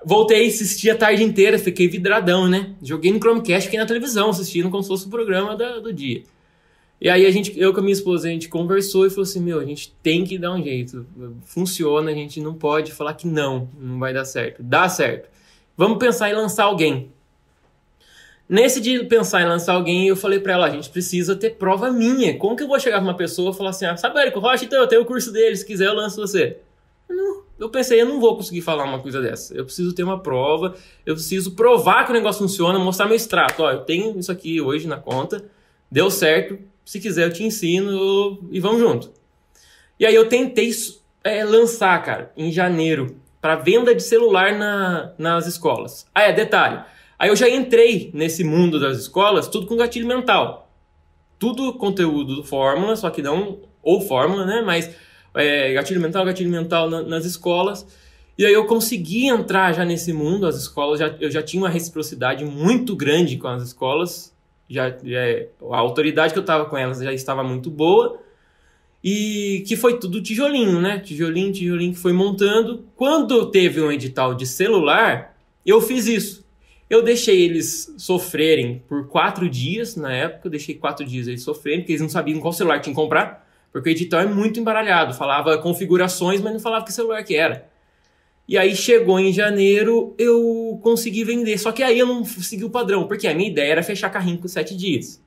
[0.03, 2.71] Voltei, assisti a tarde inteira, fiquei vidradão, né?
[2.81, 6.23] Joguei no Chromecast, fiquei na televisão assistindo como se fosse o programa do, do dia.
[6.99, 9.41] E aí a gente, eu com a minha esposa, a gente conversou e falou assim,
[9.41, 11.05] meu, a gente tem que dar um jeito.
[11.43, 14.63] Funciona, a gente não pode falar que não, não vai dar certo.
[14.63, 15.29] Dá certo.
[15.75, 17.11] Vamos pensar em lançar alguém.
[18.47, 21.91] Nesse de pensar em lançar alguém, eu falei para ela, a gente precisa ter prova
[21.91, 22.37] minha.
[22.37, 24.39] Como que eu vou chegar pra uma pessoa e falar assim, ah, sabe o Érico
[24.39, 24.65] Rocha?
[24.65, 26.57] Então, eu tenho o curso dele, se quiser eu lanço você.
[27.09, 29.55] Não, eu pensei, eu não vou conseguir falar uma coisa dessa.
[29.55, 30.75] Eu preciso ter uma prova,
[31.05, 33.63] eu preciso provar que o negócio funciona, mostrar meu extrato.
[33.63, 35.43] Ó, eu tenho isso aqui hoje na conta,
[35.89, 39.11] deu certo, se quiser eu te ensino e vamos junto.
[39.99, 40.71] E aí eu tentei
[41.23, 46.05] é, lançar, cara, em janeiro, para venda de celular na, nas escolas.
[46.13, 46.83] Ah, é, detalhe.
[47.17, 50.71] Aí eu já entrei nesse mundo das escolas, tudo com gatilho mental.
[51.39, 54.61] Tudo conteúdo do Fórmula, só que não ou Fórmula, né?
[54.61, 54.89] Mas
[55.35, 57.85] é, gatilho mental, gatilho mental na, nas escolas.
[58.37, 61.69] E aí eu consegui entrar já nesse mundo, as escolas, já, eu já tinha uma
[61.69, 64.32] reciprocidade muito grande com as escolas,
[64.69, 65.21] já, já
[65.71, 68.19] a autoridade que eu tava com elas já estava muito boa
[69.03, 70.99] e que foi tudo tijolinho, né?
[70.99, 72.85] Tijolinho, tijolinho que foi montando.
[72.95, 76.43] Quando teve um edital de celular, eu fiz isso.
[76.89, 81.81] Eu deixei eles sofrerem por quatro dias na época, eu deixei quatro dias eles sofrerem,
[81.81, 85.13] porque eles não sabiam qual celular tinha que comprar, porque o edital é muito embaralhado,
[85.13, 87.72] falava configurações, mas não falava que celular que era.
[88.47, 91.57] E aí chegou em janeiro, eu consegui vender.
[91.57, 94.37] Só que aí eu não segui o padrão, porque a minha ideia era fechar carrinho
[94.37, 95.23] com sete dias.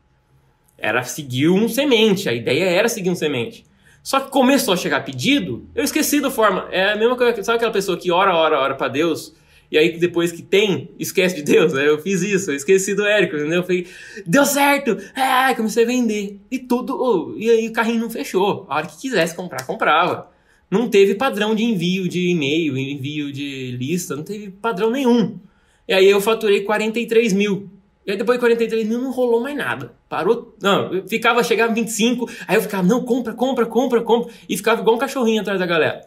[0.76, 3.64] Era seguir um semente, a ideia era seguir um semente.
[4.02, 6.68] Só que começou a chegar pedido, eu esqueci da forma.
[6.70, 9.35] É a mesma coisa, sabe aquela pessoa que ora, ora, ora para Deus,
[9.70, 11.72] e aí depois que tem, esquece de Deus?
[11.72, 13.61] Eu fiz isso, eu esqueci do Érico, entendeu?
[13.61, 13.87] Eu falei,
[14.24, 14.96] deu certo!
[15.18, 16.38] É, comecei a vender.
[16.50, 18.64] E tudo, e aí o carrinho não fechou.
[18.68, 20.31] A hora que quisesse comprar, comprava.
[20.70, 25.38] Não teve padrão de envio de e-mail, envio de lista, não teve padrão nenhum.
[25.87, 27.70] E aí eu faturei 43 mil.
[28.05, 29.92] E aí depois de 43 mil não rolou mais nada.
[30.09, 30.55] Parou.
[30.61, 34.33] Não, eu ficava, chegava 25, aí eu ficava, não, compra, compra, compra, compra.
[34.48, 36.07] E ficava igual um cachorrinho atrás da galera.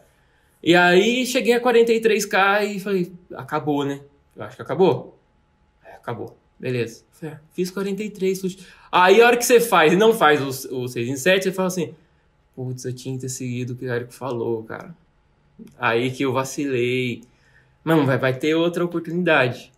[0.62, 4.00] E aí cheguei a 43k e falei, acabou, né?
[4.36, 5.18] Eu acho que acabou.
[5.84, 6.36] É, acabou.
[6.58, 7.04] Beleza.
[7.22, 8.58] Ah, fiz 43.
[8.92, 11.68] Aí a hora que você faz e não faz o 6 em 7, você fala
[11.68, 11.94] assim,
[12.54, 14.94] putz, eu tinha que ter seguido o que o Eric falou, cara.
[15.78, 17.22] Aí que eu vacilei.
[17.84, 19.72] Mano, vai, vai ter outra oportunidade.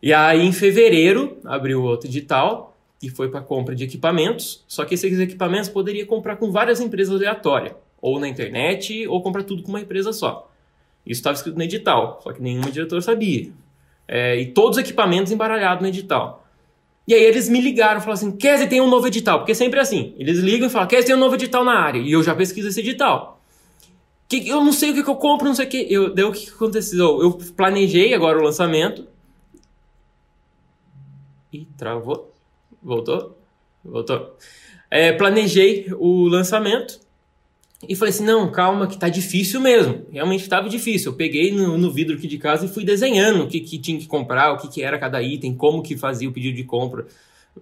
[0.00, 4.64] E aí, em fevereiro, abriu outro edital, que foi para compra de equipamentos.
[4.68, 9.42] Só que esses equipamentos poderia comprar com várias empresas aleatórias, ou na internet, ou comprar
[9.42, 10.50] tudo com uma empresa só.
[11.04, 13.50] Isso estava escrito no edital, só que nenhuma diretora sabia.
[14.06, 16.46] É, e todos os equipamentos embaralhados no edital.
[17.08, 19.38] E aí eles me ligaram, falaram assim, Kese, tem um novo edital.
[19.38, 21.98] Porque sempre é assim, eles ligam e falam, Kese, tem um novo edital na área.
[21.98, 23.40] E eu já pesquiso esse edital.
[24.28, 25.86] Que, eu não sei o que, que eu compro, não sei o que.
[25.90, 27.22] Eu, deu o que aconteceu?
[27.22, 29.06] Eu planejei agora o lançamento.
[31.50, 32.30] E travou.
[32.82, 33.38] Voltou?
[33.82, 34.36] Voltou.
[34.90, 37.00] É, planejei o lançamento.
[37.86, 40.04] E falei assim, não, calma, que tá difícil mesmo.
[40.10, 41.12] Realmente estava difícil.
[41.12, 43.98] Eu peguei no, no, vidro aqui de casa e fui desenhando o que, que tinha
[43.98, 47.06] que comprar, o que, que era cada item, como que fazia o pedido de compra.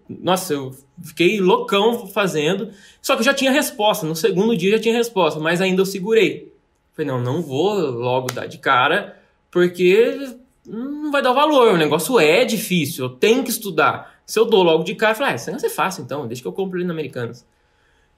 [0.09, 2.71] Nossa, eu fiquei loucão fazendo.
[3.03, 4.07] Só que eu já tinha resposta.
[4.07, 6.53] No segundo dia já tinha resposta, mas ainda eu segurei.
[6.95, 10.35] Falei, não, não vou logo dar de cara, porque
[10.67, 11.75] não vai dar valor.
[11.75, 14.17] O negócio é difícil, eu tenho que estudar.
[14.25, 16.41] Se eu dou logo de cara, eu falei, ah, isso vai é fácil então, deixa
[16.41, 17.47] que eu compro ali na Americanas.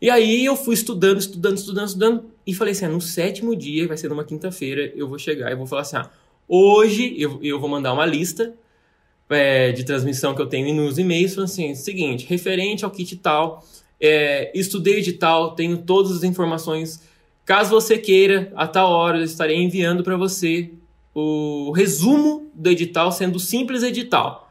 [0.01, 3.89] E aí eu fui estudando, estudando, estudando, estudando, e falei assim, ah, no sétimo dia,
[3.89, 6.09] vai ser numa quinta-feira, eu vou chegar e vou falar assim, ah,
[6.47, 8.55] hoje eu, eu vou mandar uma lista
[9.29, 13.65] é, de transmissão que eu tenho nos e-mails, falando assim, seguinte, referente ao kit tal,
[14.01, 17.03] é, estudei de tal, tenho todas as informações,
[17.45, 20.71] caso você queira, a tal hora eu estarei enviando para você
[21.13, 24.48] o resumo do edital, sendo simples edital.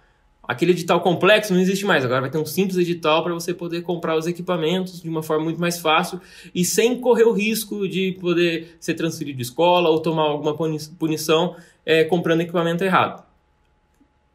[0.48, 3.82] Aquele edital complexo não existe mais, agora vai ter um simples edital para você poder
[3.82, 6.22] comprar os equipamentos de uma forma muito mais fácil
[6.56, 10.56] e sem correr o risco de poder ser transferido de escola ou tomar alguma
[10.98, 11.56] punição
[11.86, 13.26] é, comprando equipamento errado.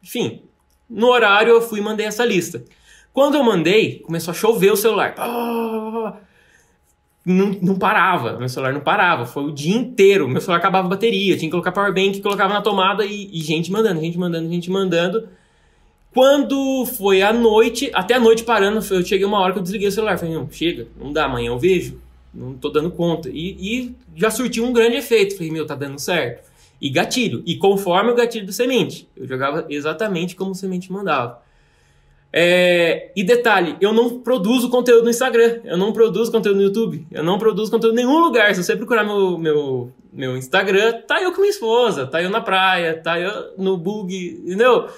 [0.02, 0.42] Enfim,
[0.88, 2.62] no horário eu fui e mandei essa lista.
[3.12, 5.14] Quando eu mandei, começou a chover o celular.
[7.24, 10.28] Não, não, parava, meu celular não parava, foi o dia inteiro.
[10.28, 13.70] Meu celular acabava a bateria, tinha que colocar powerbank, colocava na tomada e, e gente
[13.70, 15.28] mandando, gente mandando, gente mandando.
[16.12, 19.88] Quando foi à noite, até a noite parando, eu cheguei uma hora que eu desliguei
[19.88, 20.18] o celular.
[20.18, 22.00] Falei, não, chega, não dá, amanhã eu vejo.
[22.34, 23.30] Não tô dando conta.
[23.30, 25.36] E, e já surtiu um grande efeito.
[25.36, 26.50] Falei, meu, tá dando certo.
[26.80, 27.42] E gatilho.
[27.46, 29.08] E conforme o gatilho do semente.
[29.16, 31.40] Eu jogava exatamente como o semente mandava.
[32.34, 37.06] É, e detalhe, eu não produzo conteúdo no Instagram, eu não produzo conteúdo no YouTube,
[37.10, 38.54] eu não produzo conteúdo em nenhum lugar.
[38.54, 42.40] Se você procurar meu, meu, meu Instagram, tá eu com minha esposa, tá eu na
[42.40, 44.88] praia, tá eu no bug, entendeu?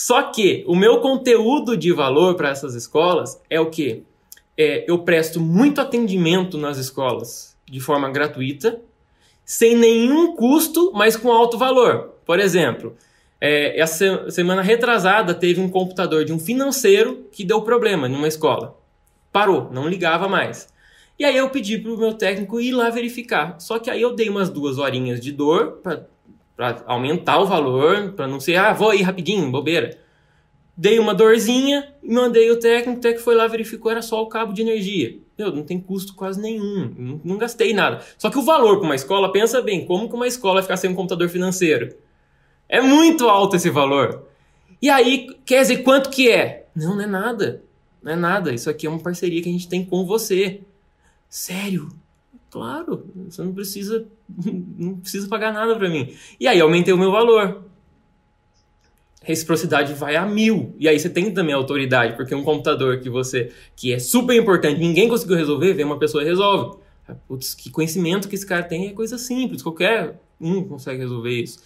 [0.00, 4.02] Só que o meu conteúdo de valor para essas escolas é o que?
[4.56, 8.80] É, eu presto muito atendimento nas escolas de forma gratuita,
[9.44, 12.14] sem nenhum custo, mas com alto valor.
[12.24, 12.96] Por exemplo,
[13.38, 18.78] é, essa semana retrasada teve um computador de um financeiro que deu problema numa escola.
[19.30, 20.66] Parou, não ligava mais.
[21.18, 23.60] E aí eu pedi para o meu técnico ir lá verificar.
[23.60, 26.06] Só que aí eu dei umas duas horinhas de dor para
[26.60, 29.96] para aumentar o valor, para não ser, ah, vou aí rapidinho, bobeira.
[30.76, 34.26] Dei uma dorzinha e mandei o técnico, o técnico foi lá, verificou, era só o
[34.26, 35.16] cabo de energia.
[35.38, 38.04] Meu, não tem custo quase nenhum, não, não gastei nada.
[38.18, 40.76] Só que o valor para uma escola, pensa bem, como que uma escola vai ficar
[40.76, 41.96] sem um computador financeiro?
[42.68, 44.26] É muito alto esse valor.
[44.82, 46.66] E aí, quer dizer, quanto que é?
[46.76, 47.62] Não, não é nada.
[48.02, 48.52] Não é nada.
[48.52, 50.60] Isso aqui é uma parceria que a gente tem com você.
[51.26, 51.88] Sério?
[52.50, 54.06] Claro, você não precisa,
[54.76, 56.14] não precisa pagar nada para mim.
[56.38, 57.64] E aí aumentei o meu valor.
[59.22, 60.74] Reciprocidade vai a mil.
[60.78, 64.80] E aí você tem também autoridade, porque um computador que você que é super importante,
[64.80, 66.78] ninguém conseguiu resolver, vem uma pessoa e resolve.
[67.28, 71.60] Putz, que conhecimento que esse cara tem é coisa simples, qualquer um consegue resolver isso.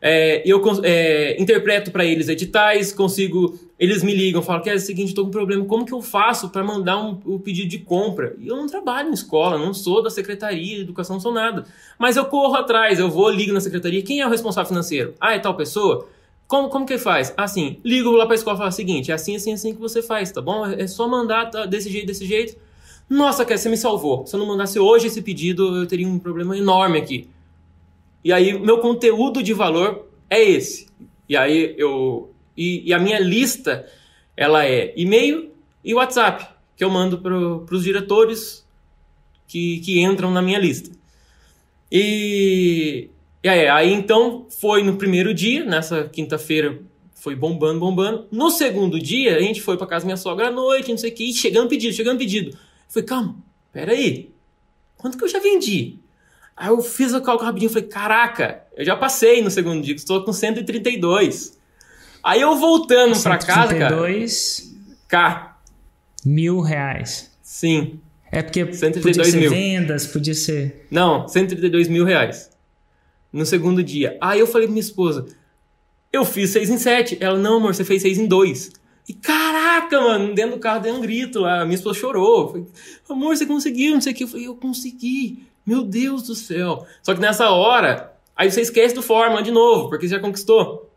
[0.00, 3.58] É, eu é, interpreto para eles editais, consigo.
[3.78, 6.00] Eles me ligam, falam que é o seguinte, estou com um problema, como que eu
[6.00, 8.34] faço para mandar um, o pedido de compra?
[8.38, 11.66] E eu não trabalho em escola, não sou da secretaria de educação, não sou nada.
[11.98, 15.12] Mas eu corro atrás, eu vou, ligo na secretaria, quem é o responsável financeiro?
[15.20, 16.08] Ah, é tal pessoa?
[16.48, 17.34] Como, como que faz?
[17.36, 19.80] Assim, ligo lá para a escola e falo o seguinte, é assim, assim, assim que
[19.80, 20.64] você faz, tá bom?
[20.64, 22.56] É só mandar tá, desse jeito, desse jeito.
[23.10, 24.26] Nossa, Kézia, você me salvou.
[24.26, 27.28] Se eu não mandasse hoje esse pedido, eu teria um problema enorme aqui.
[28.26, 30.88] E aí, meu conteúdo de valor é esse.
[31.28, 32.34] E aí, eu.
[32.56, 33.86] E, e a minha lista,
[34.36, 35.52] ela é e-mail
[35.84, 36.44] e WhatsApp,
[36.76, 38.66] que eu mando para os diretores
[39.46, 40.90] que, que entram na minha lista.
[41.88, 43.10] E,
[43.44, 46.80] e aí, aí, então, foi no primeiro dia, nessa quinta-feira,
[47.14, 48.26] foi bombando, bombando.
[48.32, 51.12] No segundo dia, a gente foi para casa da minha sogra à noite, não sei
[51.12, 52.50] o que, chegando pedido, chegando pedido.
[52.50, 52.58] Eu
[52.88, 53.36] falei, calma,
[53.72, 54.32] peraí.
[54.96, 56.00] Quanto que eu já vendi?
[56.56, 59.94] Aí eu fiz o cálculo rapidinho e falei, caraca, eu já passei no segundo dia,
[59.94, 61.58] estou com 132.
[62.24, 63.96] Aí eu voltando para casa, cara.
[63.96, 64.74] 132
[65.06, 65.58] K.
[66.24, 67.30] Mil reais.
[67.42, 68.00] Sim.
[68.32, 69.50] É porque 132 podia ser mil.
[69.50, 70.86] vendas, podia ser.
[70.90, 72.50] Não, 132 mil reais.
[73.32, 74.16] No segundo dia.
[74.20, 75.26] Aí eu falei pra minha esposa,
[76.12, 77.18] eu fiz 6 em 7.
[77.20, 78.72] Ela, não, amor, você fez 6 em 2.
[79.08, 81.64] E caraca, mano, dentro do carro deu um grito lá.
[81.64, 82.48] Minha esposa chorou.
[82.48, 82.66] Falei,
[83.08, 84.24] amor, você conseguiu, não sei o que.
[84.24, 85.46] Eu falei, eu consegui.
[85.66, 86.86] Meu Deus do céu.
[87.02, 90.90] Só que nessa hora, aí você esquece do Fórmula de novo, porque você já conquistou.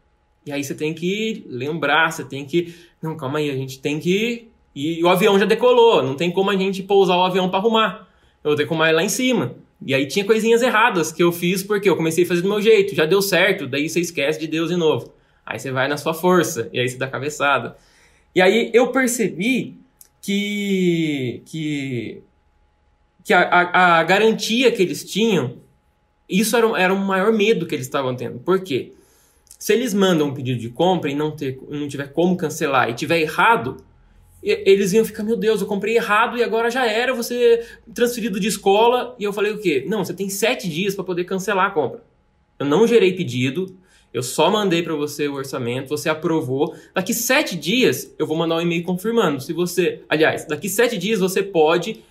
[0.45, 2.75] E aí você tem que lembrar, você tem que.
[3.01, 4.49] Não, calma aí, a gente tem que.
[4.75, 8.07] E o avião já decolou, não tem como a gente pousar o avião para arrumar.
[8.43, 9.55] Eu vou ter que arrumar lá em cima.
[9.85, 12.61] E aí tinha coisinhas erradas que eu fiz porque eu comecei a fazer do meu
[12.61, 15.13] jeito, já deu certo, daí você esquece de Deus de novo.
[15.45, 17.75] Aí você vai na sua força, e aí você dá cabeçada.
[18.35, 19.77] E aí eu percebi
[20.21, 22.21] que, que,
[23.23, 25.57] que a, a, a garantia que eles tinham,
[26.27, 28.39] isso era, era o maior medo que eles estavam tendo.
[28.39, 28.93] Por quê?
[29.57, 32.93] Se eles mandam um pedido de compra e não, ter, não tiver como cancelar e
[32.93, 33.77] tiver errado,
[34.41, 38.47] eles iam ficar, meu Deus, eu comprei errado e agora já era, você transferido de
[38.47, 39.15] escola.
[39.19, 39.83] E eu falei o quê?
[39.85, 42.01] Não, você tem sete dias para poder cancelar a compra.
[42.57, 43.75] Eu não gerei pedido,
[44.13, 46.73] eu só mandei para você o orçamento, você aprovou.
[46.93, 49.41] Daqui sete dias eu vou mandar um e-mail confirmando.
[49.41, 52.01] Se você, aliás, daqui sete dias você pode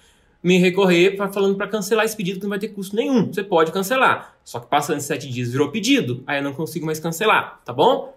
[0.42, 3.33] me recorrer falando para cancelar esse pedido que não vai ter custo nenhum.
[3.33, 4.37] Você pode cancelar.
[4.44, 8.14] Só que passando sete dias virou pedido, aí eu não consigo mais cancelar, tá bom?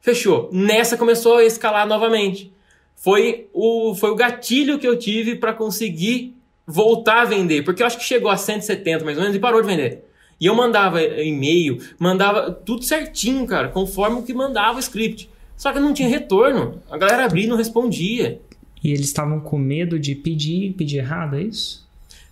[0.00, 0.50] Fechou.
[0.52, 2.52] Nessa começou a escalar novamente.
[2.94, 7.86] Foi o, foi o gatilho que eu tive para conseguir voltar a vender, porque eu
[7.86, 10.04] acho que chegou a 170 mais ou menos e parou de vender.
[10.40, 15.30] E eu mandava e-mail, mandava tudo certinho, cara, conforme o que mandava o script.
[15.56, 16.82] Só que não tinha retorno.
[16.90, 18.40] A galera abria e não respondia.
[18.82, 21.86] E eles estavam com medo de pedir, pedir errado, é isso?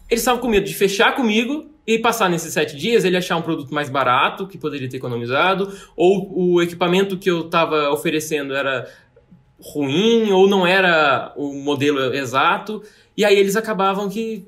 [0.08, 3.42] Eles estavam com medo de fechar comigo e passar nesses sete dias ele achar um
[3.42, 8.88] produto mais barato, que poderia ter economizado, ou o equipamento que eu estava oferecendo era
[9.60, 12.82] ruim, ou não era o modelo exato,
[13.16, 14.46] e aí eles acabavam que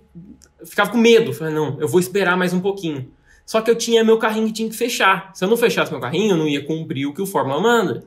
[0.65, 3.11] ficavam com medo, falavam, não, eu vou esperar mais um pouquinho.
[3.45, 5.31] Só que eu tinha meu carrinho que tinha que fechar.
[5.35, 8.05] Se eu não fechasse meu carrinho, eu não ia cumprir o que o Fórmula manda.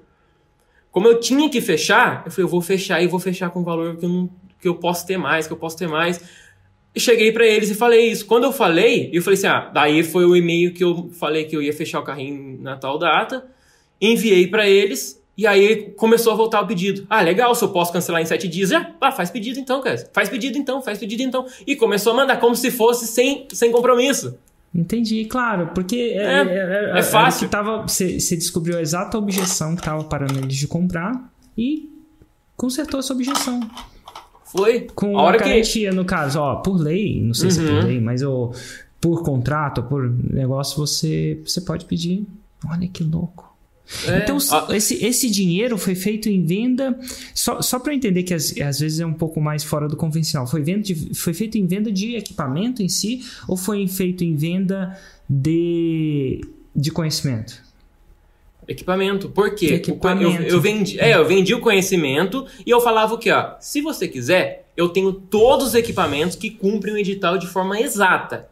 [0.96, 3.64] Como eu tinha que fechar, eu falei, eu vou fechar e vou fechar com o
[3.66, 4.30] valor que eu, não,
[4.62, 6.22] que eu posso ter mais, que eu posso ter mais.
[6.96, 8.26] E cheguei para eles e falei isso.
[8.26, 11.54] Quando eu falei, eu falei assim, ah, daí foi o e-mail que eu falei que
[11.54, 13.46] eu ia fechar o carrinho na tal data.
[14.00, 17.06] Enviei para eles e aí começou a voltar o pedido.
[17.10, 19.98] Ah, legal, se eu posso cancelar em sete dias, já, ah, faz pedido então, cara.
[20.14, 21.46] Faz pedido então, faz pedido então.
[21.68, 24.40] E começou a mandar como se fosse sem, sem compromisso.
[24.76, 27.48] Entendi, claro, porque é, é, é, é, é fácil.
[27.48, 31.90] Que tava, você, você descobriu a exata objeção que estava parando eles de comprar e
[32.58, 33.62] consertou essa objeção.
[34.44, 34.82] Foi.
[34.94, 35.96] Com a, hora garantia, que...
[35.96, 37.52] no caso, ó, por lei, não sei uhum.
[37.52, 37.86] se é por uhum.
[37.86, 38.52] lei, mas ó,
[39.00, 42.28] por contrato, por negócio, você, você pode pedir.
[42.70, 43.55] Olha que louco.
[44.08, 44.38] É, então,
[44.70, 46.98] esse, esse dinheiro foi feito em venda.
[47.34, 50.48] Só, só para entender que às, às, vezes é um pouco mais fora do convencional.
[50.48, 54.36] Foi, venda de, foi feito em venda de equipamento em si ou foi feito em
[54.36, 54.98] venda
[55.30, 56.42] de,
[56.76, 57.64] de conhecimento?
[58.68, 59.30] Equipamento.
[59.30, 59.76] Por quê?
[59.76, 60.42] Equipamento.
[60.42, 63.32] Eu, eu, vendi, é, eu vendi o conhecimento e eu falava o quê?
[63.32, 67.80] Ó, se você quiser, eu tenho todos os equipamentos que cumprem o edital de forma
[67.80, 68.50] exata.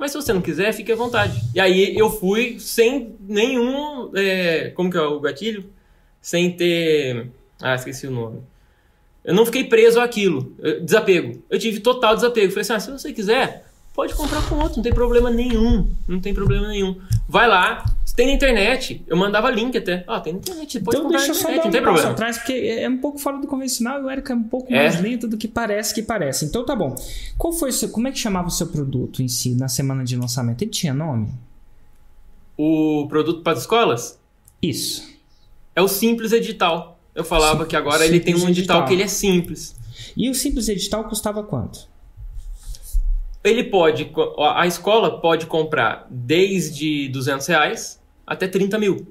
[0.00, 1.38] Mas se você não quiser, fique à vontade.
[1.54, 4.10] E aí eu fui sem nenhum.
[4.16, 5.66] É, como que é o gatilho?
[6.22, 7.30] Sem ter.
[7.60, 8.40] Ah, esqueci o nome.
[9.22, 10.56] Eu não fiquei preso àquilo.
[10.82, 11.42] Desapego.
[11.50, 12.48] Eu tive total desapego.
[12.48, 15.86] Falei assim: ah, se você quiser, pode comprar com outro, não tem problema nenhum.
[16.08, 16.98] Não tem problema nenhum.
[17.28, 17.84] Vai lá,
[18.20, 19.02] tem na internet.
[19.06, 20.04] Eu mandava link até.
[20.06, 20.80] Oh, tem na internet.
[20.80, 22.10] Pode então, deixa na internet, só não tem problema.
[22.10, 24.76] atrás, porque é um pouco fora do convencional e o Eric é um pouco é.
[24.76, 26.44] mais lento do que parece que parece.
[26.44, 26.94] Então tá bom.
[27.38, 30.04] Qual foi o seu, como é que chamava o seu produto em si na semana
[30.04, 30.60] de lançamento?
[30.60, 31.28] Ele tinha nome?
[32.58, 34.18] O produto para as escolas?
[34.60, 35.08] Isso.
[35.74, 37.00] É o simples edital.
[37.14, 38.84] Eu falava Sim, que agora ele tem um edital, edital.
[38.86, 39.74] que ele é simples.
[40.14, 41.88] E o simples edital custava quanto?
[43.42, 44.12] Ele pode,
[44.54, 47.99] a escola pode comprar desde 200 reais
[48.30, 49.06] até 30 mil.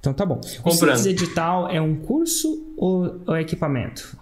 [0.00, 0.36] Então tá bom.
[0.60, 0.96] O Comprando.
[0.96, 4.16] simples edital é um curso ou, ou é equipamento?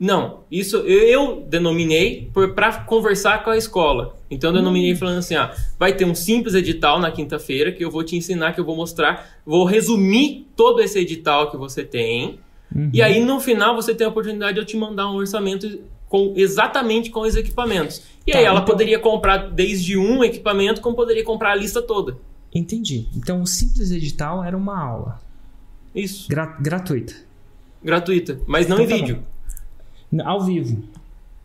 [0.00, 4.16] Não, isso eu denominei para conversar com a escola.
[4.30, 7.90] Então eu denominei falando assim, ah, vai ter um simples edital na quinta-feira que eu
[7.90, 12.38] vou te ensinar, que eu vou mostrar, vou resumir todo esse edital que você tem.
[12.72, 12.90] Uhum.
[12.92, 16.32] E aí no final você tem a oportunidade de eu te mandar um orçamento com
[16.36, 18.02] exatamente com os equipamentos.
[18.24, 21.82] E Tá, aí ela então- poderia comprar desde um equipamento, como poderia comprar a lista
[21.82, 22.16] toda.
[22.58, 23.08] Entendi.
[23.16, 25.20] Então o simples edital era uma aula
[25.94, 27.14] Isso, gra- gratuita.
[27.82, 29.22] gratuita, mas não Então em tá vídeo.
[30.24, 30.82] Ao vivo.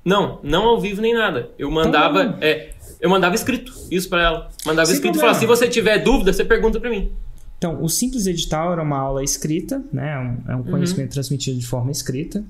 [0.06, 1.50] Não, não ao vivo nem nada.
[1.58, 2.38] Eu mandava, bom.
[2.42, 4.50] é, eu mandava escrito isso pra ela.
[4.66, 7.12] Mandava Sem escrito e falava: se você tiver dúvida, você pergunta pra mim.
[7.58, 10.18] Então, o simples edital era uma aula escrita, né?
[10.20, 12.44] Um- É um conhecimento transmitido de forma escrita,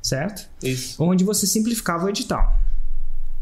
[0.00, 0.48] certo?
[0.62, 1.02] Isso.
[1.02, 2.58] Onde você simplificava o edital.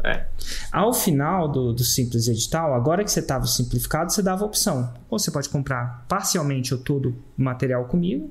[0.03, 0.25] É.
[0.71, 4.93] Ao final do, do simples edital, agora que você estava simplificado, você dava a opção.
[5.09, 8.29] Ou você pode comprar parcialmente ou todo o material comigo,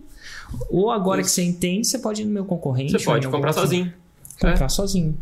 [0.69, 1.31] ou agora Isso.
[1.31, 2.93] que você entende, você pode ir no meu concorrente.
[2.93, 3.93] Você pode comprar sozinho.
[4.39, 5.17] comprar sozinho.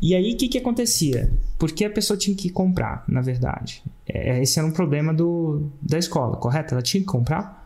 [0.00, 1.32] E aí, o que, que acontecia?
[1.58, 3.82] Porque a pessoa tinha que comprar, na verdade.
[4.06, 6.74] É, esse era um problema do, da escola, correto?
[6.74, 7.63] Ela tinha que comprar?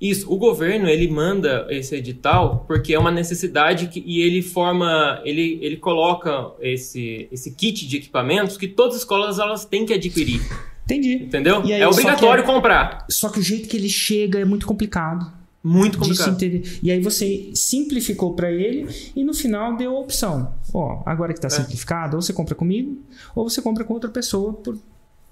[0.00, 5.20] Isso, o governo ele manda esse edital porque é uma necessidade que, e ele forma,
[5.24, 9.94] ele, ele coloca esse, esse kit de equipamentos que todas as escolas elas têm que
[9.94, 10.42] adquirir,
[10.84, 11.14] Entendi.
[11.14, 11.62] entendeu?
[11.62, 13.06] Aí, é só obrigatório que- comprar.
[13.08, 15.32] Só que o jeito que ele chega é muito complicado.
[15.64, 16.38] Muito complicado.
[16.82, 18.86] E aí você simplificou para ele
[19.16, 20.52] e no final deu a opção.
[20.74, 21.50] Ó, agora que tá É.
[21.50, 22.98] simplificado, ou você compra comigo,
[23.34, 24.78] ou você compra com outra pessoa por,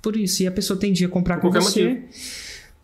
[0.02, 0.42] por isso.
[0.42, 1.84] E a pessoa tendia a comprar Por com você.
[1.90, 2.06] motivo.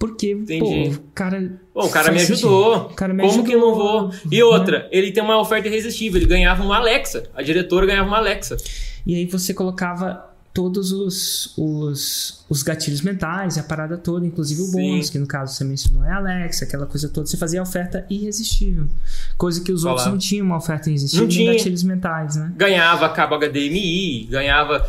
[0.00, 0.60] Porque, Entendi.
[0.96, 1.60] pô, o cara.
[1.74, 2.34] Pô, o cara me sentido.
[2.48, 2.76] ajudou.
[2.86, 3.46] O cara me Como ajudou.
[3.46, 4.10] que eu não vou?
[4.32, 6.18] E outra, ele tem uma oferta irresistível.
[6.18, 7.24] Ele ganhava uma Alexa.
[7.34, 8.56] A diretora ganhava uma Alexa.
[9.06, 14.64] E aí você colocava todos os, os, os gatilhos mentais, a parada toda, inclusive o
[14.64, 14.72] Sim.
[14.72, 17.26] bônus, que no caso você mencionou é Alexa, aquela coisa toda.
[17.26, 18.86] Você fazia a oferta irresistível.
[19.36, 20.12] Coisa que os outros Falava.
[20.12, 21.52] não tinham uma oferta irresistível, Não tinha.
[21.52, 22.52] gatilhos mentais, né?
[22.56, 24.84] Ganhava cabo HDMI, ganhava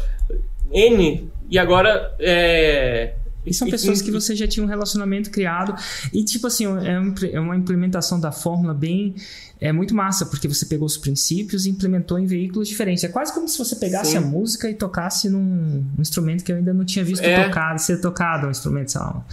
[0.73, 1.29] N.
[1.49, 3.15] E agora é.
[3.45, 5.75] E são pessoas que você já tinha um relacionamento criado.
[6.13, 9.15] E, tipo assim, é é uma implementação da fórmula bem.
[9.59, 13.03] É muito massa, porque você pegou os princípios e implementou em veículos diferentes.
[13.03, 14.17] É quase como se você pegasse Sim.
[14.17, 17.47] a música e tocasse num instrumento que eu ainda não tinha visto É.
[17.47, 19.23] tocado, ser tocado, um instrumento, sei lá,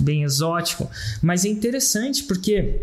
[0.00, 0.90] bem exótico.
[1.22, 2.80] Mas é interessante porque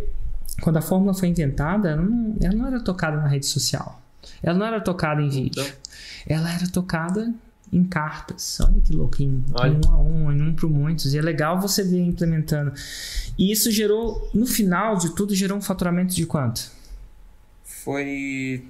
[0.62, 4.02] quando a fórmula foi inventada, ela não, ela não era tocada na rede social.
[4.42, 5.62] Ela não era tocada em vídeo.
[5.62, 5.74] Então.
[6.26, 7.34] Ela era tocada
[7.76, 8.60] em cartas.
[8.62, 9.80] Olha que louco, em Olha.
[9.88, 11.14] um a um, em um para muitos.
[11.14, 12.72] E é legal você ver implementando.
[13.38, 16.72] E isso gerou, no final de tudo, gerou um faturamento de quanto?
[17.64, 18.64] Foi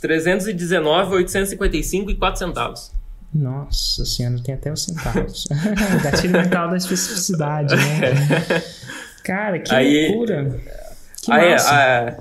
[0.00, 2.92] 319, 855 e 4 centavos.
[3.34, 5.46] Nossa senhora, tem até os centavos.
[6.04, 7.82] gatilho mental da especificidade, né?
[9.24, 10.60] Cara, que Aí- loucura.
[11.22, 11.70] Que Aí, massa.
[11.72, 12.16] a-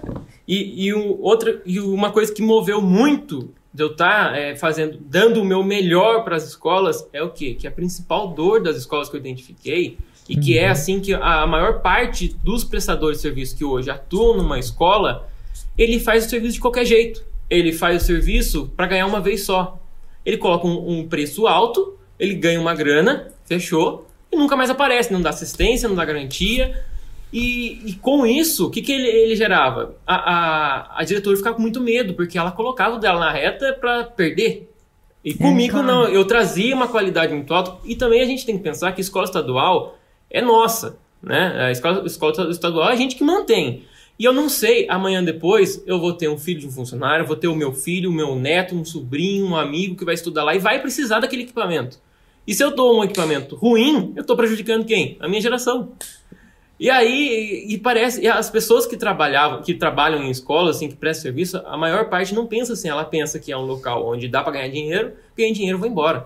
[0.47, 5.41] e, e, o, outra, e uma coisa que moveu muito de eu estar fazendo, dando
[5.41, 7.55] o meu melhor para as escolas é o quê?
[7.57, 9.97] Que a principal dor das escolas que eu identifiquei
[10.27, 10.63] e que Uhum.
[10.63, 15.27] é assim que a maior parte dos prestadores de serviço que hoje atuam numa escola,
[15.77, 17.23] ele faz o serviço de qualquer jeito.
[17.49, 19.79] Ele faz o serviço para ganhar uma vez só.
[20.25, 25.11] Ele coloca um, um preço alto, ele ganha uma grana, fechou, e nunca mais aparece,
[25.11, 26.85] não dá assistência, não dá garantia.
[27.31, 29.95] E, e com isso, o que, que ele, ele gerava?
[30.05, 33.73] A, a, a diretora ficava com muito medo, porque ela colocava o dela na reta
[33.79, 34.69] para perder.
[35.23, 35.87] E comigo claro.
[35.87, 37.77] não, eu trazia uma qualidade muito alta.
[37.85, 39.97] E também a gente tem que pensar que a escola estadual
[40.29, 41.67] é nossa, né?
[41.67, 43.85] A escola, a escola estadual é a gente que mantém.
[44.19, 47.35] E eu não sei, amanhã depois eu vou ter um filho de um funcionário, vou
[47.35, 50.55] ter o meu filho, o meu neto, um sobrinho, um amigo que vai estudar lá
[50.55, 51.97] e vai precisar daquele equipamento.
[52.45, 55.17] E se eu dou um equipamento ruim, eu estou prejudicando quem?
[55.19, 55.93] A minha geração.
[56.81, 61.21] E aí, e parece, as pessoas que trabalhavam, que trabalham em escolas, assim, que prestam
[61.21, 64.41] serviço, a maior parte não pensa assim, ela pensa que é um local onde dá
[64.41, 66.25] para ganhar dinheiro, ganha dinheiro, vou embora.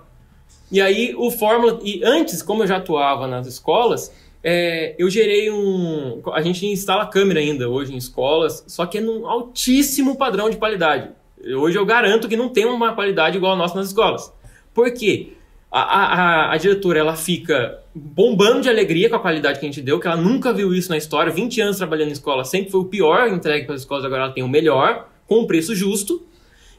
[0.72, 5.52] E aí o Fórmula, e antes, como eu já atuava nas escolas, é, eu gerei
[5.52, 10.50] um, a gente instala câmera ainda hoje em escolas, só que é num altíssimo padrão
[10.50, 11.10] de qualidade.
[11.58, 14.32] Hoje eu garanto que não tem uma qualidade igual a nossa nas escolas.
[14.74, 15.34] Por quê?
[15.78, 19.82] A, a, a diretora ela fica bombando de alegria com a qualidade que a gente
[19.82, 21.34] deu, que ela nunca viu isso na história.
[21.34, 24.32] 20 anos trabalhando em escola, sempre foi o pior entregue para as escolas, agora ela
[24.32, 26.26] tem o melhor, com um preço justo.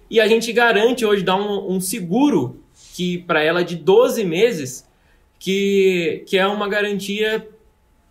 [0.09, 2.63] E a gente garante hoje dar um, um seguro
[2.95, 4.89] que para ela de 12 meses,
[5.39, 7.47] que, que é uma garantia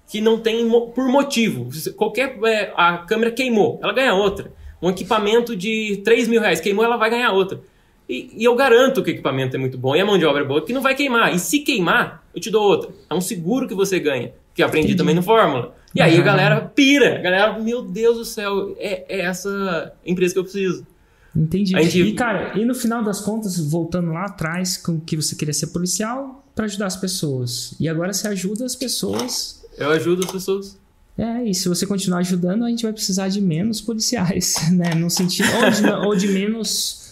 [0.07, 1.67] que não tem por motivo.
[1.95, 2.37] Qualquer.
[2.45, 4.53] É, a câmera queimou, ela ganha outra.
[4.79, 7.59] Um equipamento de 3 mil reais queimou, ela vai ganhar outra.
[8.07, 10.43] E, e, eu garanto que o equipamento é muito bom e a mão de obra
[10.43, 11.33] é boa, que não vai queimar.
[11.33, 12.91] E se queimar, eu te dou outra.
[13.09, 14.97] É um seguro que você ganha, que eu aprendi Entendi.
[14.97, 15.75] também no Fórmula.
[15.93, 17.17] E aí a galera pira.
[17.17, 20.85] A galera, meu Deus do céu, é, é essa empresa que eu preciso.
[21.35, 21.71] Entendi.
[21.71, 22.01] Gente...
[22.01, 25.67] E, cara, e no final das contas, voltando lá atrás, com que você queria ser
[25.67, 27.75] policial para ajudar as pessoas.
[27.79, 29.65] E agora você ajuda as pessoas.
[29.77, 30.77] Eu ajudo as pessoas.
[31.17, 34.93] É, e se você continuar ajudando, a gente vai precisar de menos policiais, né?
[34.95, 35.47] No sentido.
[35.63, 37.04] Ou de, ou de menos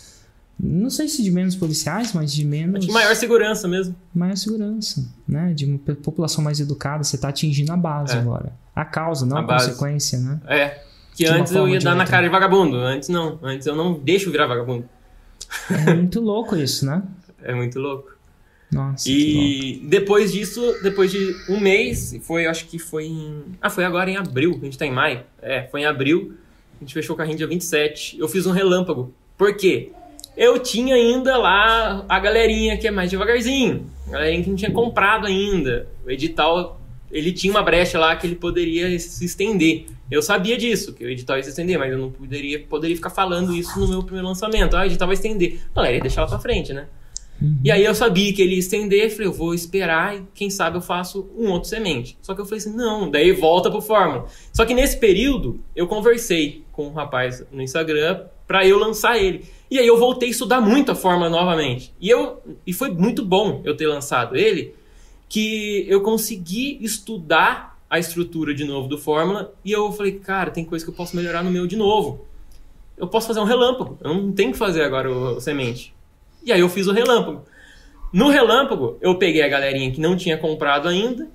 [0.60, 2.86] não sei se de menos policiais, mas de menos.
[2.86, 3.96] De maior segurança mesmo.
[4.14, 5.54] Maior segurança, né?
[5.54, 8.20] De uma população mais educada, você está atingindo a base é.
[8.20, 8.54] agora.
[8.76, 10.40] A causa, não a, a consequência, né?
[10.48, 10.82] É.
[11.16, 12.78] Que antes eu ia dar na cara de vagabundo.
[12.78, 13.40] Antes não.
[13.44, 14.88] Antes eu não deixo virar vagabundo.
[15.70, 17.04] É muito louco isso, né?
[17.42, 18.14] É muito louco.
[18.72, 19.08] Nossa.
[19.08, 23.44] E depois disso, depois de um mês, foi, acho que foi em.
[23.62, 25.22] Ah, foi agora em abril, a gente tá em maio.
[25.42, 26.34] É, foi em abril.
[26.78, 28.20] A gente fechou o carrinho dia 27.
[28.20, 29.14] Eu fiz um relâmpago.
[29.38, 29.92] Por quê?
[30.36, 34.72] Eu tinha ainda lá a galerinha que é mais devagarzinho, a galerinha que não tinha
[34.72, 35.88] comprado ainda.
[36.06, 36.82] O edital,
[37.12, 39.86] ele tinha uma brecha lá que ele poderia se estender.
[40.10, 43.10] Eu sabia disso, que o edital ia se estender, mas eu não poderia, poderia ficar
[43.10, 44.76] falando isso no meu primeiro lançamento.
[44.76, 45.60] Ah, o edital vai estender.
[45.72, 46.88] A galera ia deixar lá pra frente, né?
[47.42, 47.58] Uhum.
[47.64, 50.78] E aí eu sabia que ele ia estender, falei, eu vou esperar e quem sabe
[50.78, 52.18] eu faço um outro semente.
[52.22, 54.28] Só que eu falei assim, não, daí volta pro Fórmula.
[54.52, 59.46] Só que nesse período eu conversei com um rapaz no Instagram para eu lançar ele.
[59.74, 61.92] E aí eu voltei a estudar muito a Fórmula novamente.
[62.00, 64.76] E, eu, e foi muito bom eu ter lançado ele,
[65.28, 70.64] que eu consegui estudar a estrutura de novo do Fórmula e eu falei, cara, tem
[70.64, 72.28] coisa que eu posso melhorar no meu de novo.
[72.96, 75.92] Eu posso fazer um relâmpago, eu não tenho que fazer agora o, o semente.
[76.44, 77.44] E aí eu fiz o relâmpago.
[78.14, 81.28] No relâmpago, eu peguei a galerinha que não tinha comprado ainda,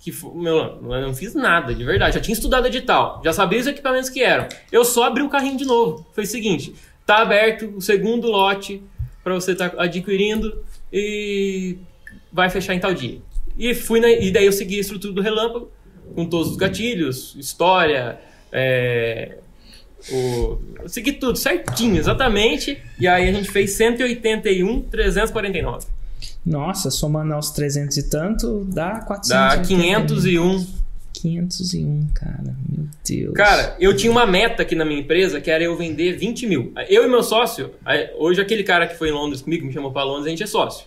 [0.00, 2.16] que meu, eu não fiz nada, de verdade.
[2.16, 4.46] Já tinha estudado edital, já sabia os equipamentos que eram.
[4.70, 6.06] Eu só abri o carrinho de novo.
[6.12, 6.74] Foi o seguinte:
[7.06, 8.82] Tá aberto o segundo lote
[9.22, 11.78] para você estar tá adquirindo e
[12.32, 13.20] vai fechar em tal dia.
[13.56, 15.70] E fui na, e daí eu segui a estrutura do relâmpago
[16.14, 18.20] com todos os gatilhos, história,
[18.52, 19.38] é,
[20.10, 22.80] o, eu segui tudo certinho, exatamente.
[22.98, 25.86] E aí a gente fez 181, 349.
[26.44, 29.28] Nossa, somando aos 300 e tanto, dá 400.
[29.28, 30.66] Dá 501
[31.20, 32.56] 501, cara.
[32.68, 33.34] Meu Deus.
[33.34, 36.72] Cara, eu tinha uma meta aqui na minha empresa que era eu vender 20 mil.
[36.88, 37.70] Eu e meu sócio,
[38.18, 40.46] hoje aquele cara que foi em Londres comigo, me chamou para Londres, a gente é
[40.46, 40.86] sócio.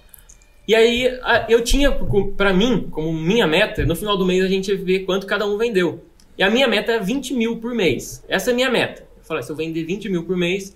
[0.67, 1.91] E aí eu tinha
[2.37, 5.57] para mim, como minha meta, no final do mês a gente vê quanto cada um
[5.57, 6.03] vendeu.
[6.37, 8.23] E a minha meta é 20 mil por mês.
[8.29, 9.01] Essa é a minha meta.
[9.01, 10.75] Eu falei, se eu vender 20 mil por mês,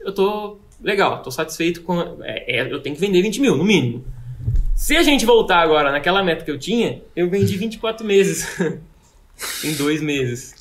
[0.00, 2.00] eu tô legal, tô satisfeito com.
[2.22, 4.04] É, é, eu tenho que vender 20 mil, no mínimo.
[4.78, 8.46] Se a gente voltar agora naquela meta que eu tinha, eu vendi 24 meses.
[9.64, 10.54] em dois meses.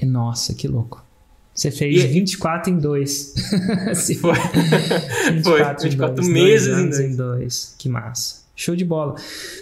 [0.00, 1.04] Nossa, que louco.
[1.52, 2.06] Você fez e...
[2.06, 3.34] 24 em dois.
[3.96, 4.32] Se foi.
[5.32, 5.90] 24, foi.
[5.90, 7.00] 24 dois, meses dois em, dois.
[7.00, 7.74] em dois.
[7.76, 8.43] Que massa.
[8.56, 9.16] Show de bola.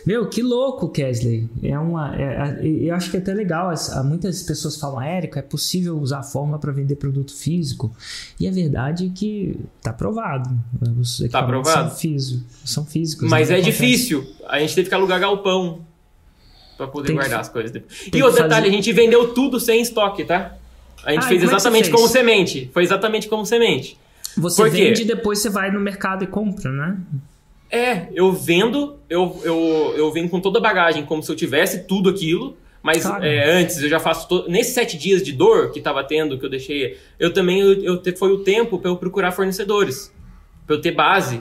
[0.05, 1.49] Meu, que louco, Kesley.
[1.63, 3.73] É uma, é, é, eu acho que é até legal.
[4.05, 7.95] Muitas pessoas falam, ah, Érico, é possível usar a fórmula para vender produto físico.
[8.39, 10.51] E a verdade é que tá provado.
[11.01, 11.89] Os tá provado.
[11.89, 13.31] São, físico, são físicos.
[13.31, 13.71] Mas é acontece.
[13.71, 14.27] difícil.
[14.47, 15.81] A gente teve que alugar galpão
[16.77, 17.83] para poder tem guardar que, as coisas.
[18.13, 18.67] E o detalhe, fazer...
[18.67, 20.55] a gente vendeu tudo sem estoque, tá?
[21.03, 22.71] A gente ah, fez é exatamente como semente.
[22.75, 23.97] Foi exatamente como semente.
[24.37, 26.99] Você vende e depois você vai no mercado e compra, né?
[27.73, 31.85] É, eu vendo, eu, eu, eu venho com toda a bagagem, como se eu tivesse
[31.85, 32.55] tudo aquilo.
[32.83, 34.29] Mas é, antes eu já faço.
[34.29, 34.45] To...
[34.49, 36.99] Nesses sete dias de dor que estava tendo, que eu deixei.
[37.19, 37.61] Eu também.
[37.61, 40.13] Eu, eu foi o tempo para eu procurar fornecedores.
[40.67, 41.41] Para eu ter base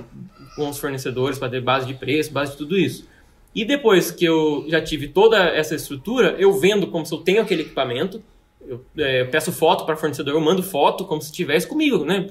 [0.55, 3.07] com os fornecedores, para ter base de preço, base de tudo isso.
[3.53, 7.41] E depois que eu já tive toda essa estrutura, eu vendo como se eu tenho
[7.41, 8.21] aquele equipamento.
[8.65, 12.29] Eu, é, eu peço foto para fornecedor, eu mando foto como se estivesse comigo, né?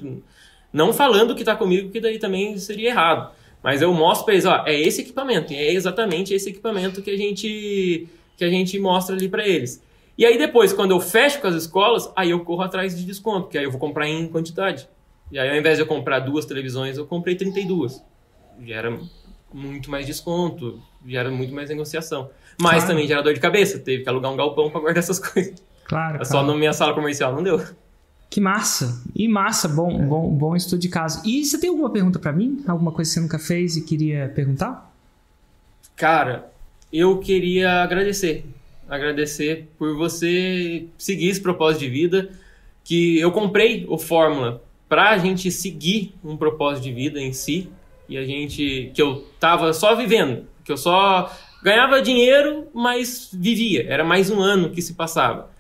[0.73, 3.33] Não falando que está comigo, que daí também seria errado.
[3.63, 7.17] Mas eu mostro para eles, ó, é esse equipamento, é exatamente esse equipamento que a
[7.17, 9.83] gente que a gente mostra ali para eles.
[10.17, 13.49] E aí depois, quando eu fecho com as escolas, aí eu corro atrás de desconto,
[13.49, 14.89] que aí eu vou comprar em quantidade.
[15.31, 18.03] E aí ao invés de eu comprar duas televisões, eu comprei 32.
[18.65, 18.99] Já era
[19.53, 22.31] muito mais desconto, gera muito mais negociação.
[22.61, 22.89] Mas claro.
[22.89, 25.63] também gera dor de cabeça, teve que alugar um galpão para guardar essas coisas.
[25.85, 26.25] Claro.
[26.25, 27.61] Só na minha sala comercial não deu.
[28.31, 29.03] Que massa!
[29.13, 30.05] E massa, bom, é.
[30.05, 31.21] bom, bom estudo de caso.
[31.27, 32.63] E você tem alguma pergunta para mim?
[32.65, 34.95] Alguma coisa que você nunca fez e queria perguntar?
[35.97, 36.49] Cara,
[36.93, 38.45] eu queria agradecer.
[38.89, 42.31] Agradecer por você seguir esse propósito de vida.
[42.85, 47.69] Que eu comprei o Fórmula para a gente seguir um propósito de vida em si.
[48.09, 48.93] E a gente.
[48.95, 50.47] que eu tava só vivendo.
[50.65, 51.33] Que eu só
[51.65, 53.87] ganhava dinheiro, mas vivia.
[53.89, 55.51] Era mais um ano que se passava.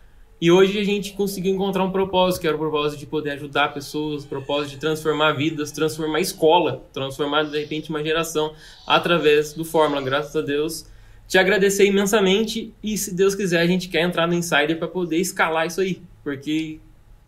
[0.40, 3.74] E hoje a gente conseguiu encontrar um propósito, que era o propósito de poder ajudar
[3.74, 8.54] pessoas, o propósito de transformar vidas, transformar a escola, transformar de repente uma geração
[8.86, 10.86] através do Fórmula, graças a Deus.
[11.28, 15.18] Te agradecer imensamente e se Deus quiser a gente quer entrar no Insider para poder
[15.18, 16.80] escalar isso aí, porque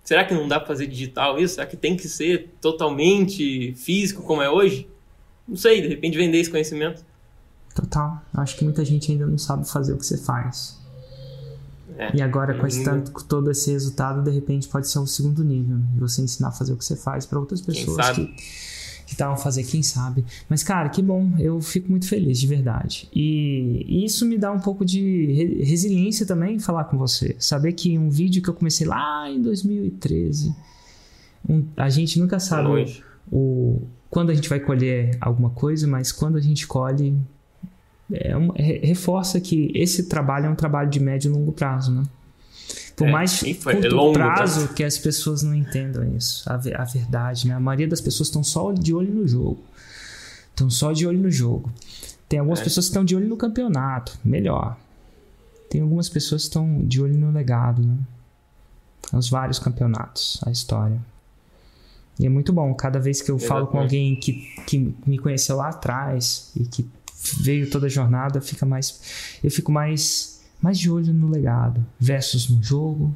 [0.02, 1.56] será que não dá para fazer digital isso?
[1.56, 4.88] Será que tem que ser totalmente físico como é hoje?
[5.46, 7.04] Não sei, de repente vender esse conhecimento.
[7.74, 8.22] Total.
[8.34, 10.81] Acho que muita gente ainda não sabe fazer o que você faz.
[11.98, 15.06] É, e agora, com, esse tanto, com todo esse resultado, de repente pode ser um
[15.06, 15.78] segundo nível.
[15.98, 18.34] Você ensinar a fazer o que você faz para outras pessoas que
[19.12, 20.24] estavam fazer, quem sabe.
[20.48, 21.32] Mas, cara, que bom.
[21.38, 23.08] Eu fico muito feliz, de verdade.
[23.14, 27.36] E, e isso me dá um pouco de re resiliência também falar com você.
[27.38, 30.54] Saber que um vídeo que eu comecei lá em 2013,
[31.48, 36.10] um, a gente nunca sabe o, o, quando a gente vai colher alguma coisa, mas
[36.10, 37.16] quando a gente colhe,
[38.12, 42.02] é um, reforça que esse trabalho é um trabalho de médio e longo prazo, né?
[42.96, 44.74] Por é, mais foi, curto é prazo tá?
[44.74, 47.54] que as pessoas não entendam isso, a, a verdade, né?
[47.54, 49.62] A maioria das pessoas estão só de olho no jogo.
[50.50, 51.72] Estão só de olho no jogo.
[52.28, 52.64] Tem algumas é.
[52.64, 54.76] pessoas que estão de olho no campeonato, melhor.
[55.70, 57.96] Tem algumas pessoas que estão de olho no legado, né?
[59.12, 61.00] Os vários campeonatos, a história.
[62.18, 65.56] E é muito bom, cada vez que eu falo com alguém que, que me conheceu
[65.56, 66.88] lá atrás e que
[67.40, 72.48] veio toda a jornada, fica mais eu fico mais mais de olho no legado versus
[72.48, 73.14] no jogo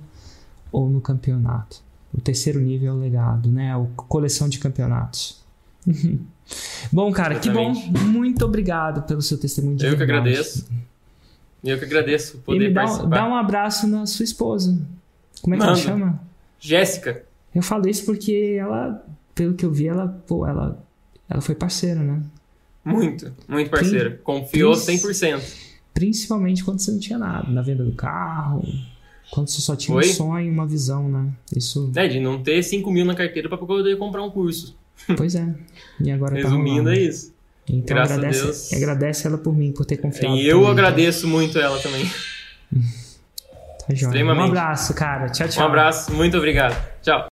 [0.73, 1.85] ou no campeonato.
[2.13, 3.75] O terceiro nível é o legado, né?
[3.75, 5.45] A coleção de campeonatos.
[6.93, 7.83] bom, cara, Exatamente.
[7.83, 8.05] que bom.
[8.05, 10.11] Muito obrigado pelo seu testemunho de Eu verdade.
[10.11, 10.69] que agradeço.
[11.63, 13.09] Eu que agradeço poder e dá, participar.
[13.09, 14.79] Dá um abraço na sua esposa.
[15.43, 15.79] Como é que Manda.
[15.79, 16.21] ela chama?
[16.59, 17.23] Jéssica.
[17.55, 19.05] Eu falo isso porque ela,
[19.35, 20.83] pelo que eu vi, ela, pô, ela,
[21.29, 22.23] ela foi parceira, né?
[22.87, 24.19] Muito, muito parceiro.
[24.23, 25.41] Confiou 100%.
[25.93, 28.63] Principalmente quando você não tinha nada, na venda do carro,
[29.31, 30.05] quando você só tinha Oi?
[30.09, 31.29] um sonho, uma visão, né?
[31.55, 31.91] Isso...
[31.97, 34.77] É, de não ter 5 mil na carteira para poder comprar um curso.
[35.17, 35.55] Pois é.
[36.01, 37.35] E agora tá Resumindo, tá é isso.
[37.69, 38.73] Então Graças agradece, a Deus.
[38.73, 40.37] agradece ela por mim, por ter confiado.
[40.37, 41.29] E eu agradeço tá?
[41.29, 42.05] muito ela também.
[43.87, 44.25] tá joia.
[44.25, 45.29] Um abraço, cara.
[45.31, 45.65] Tchau, tchau.
[45.65, 46.77] Um abraço, muito obrigado.
[47.03, 47.25] Tchau.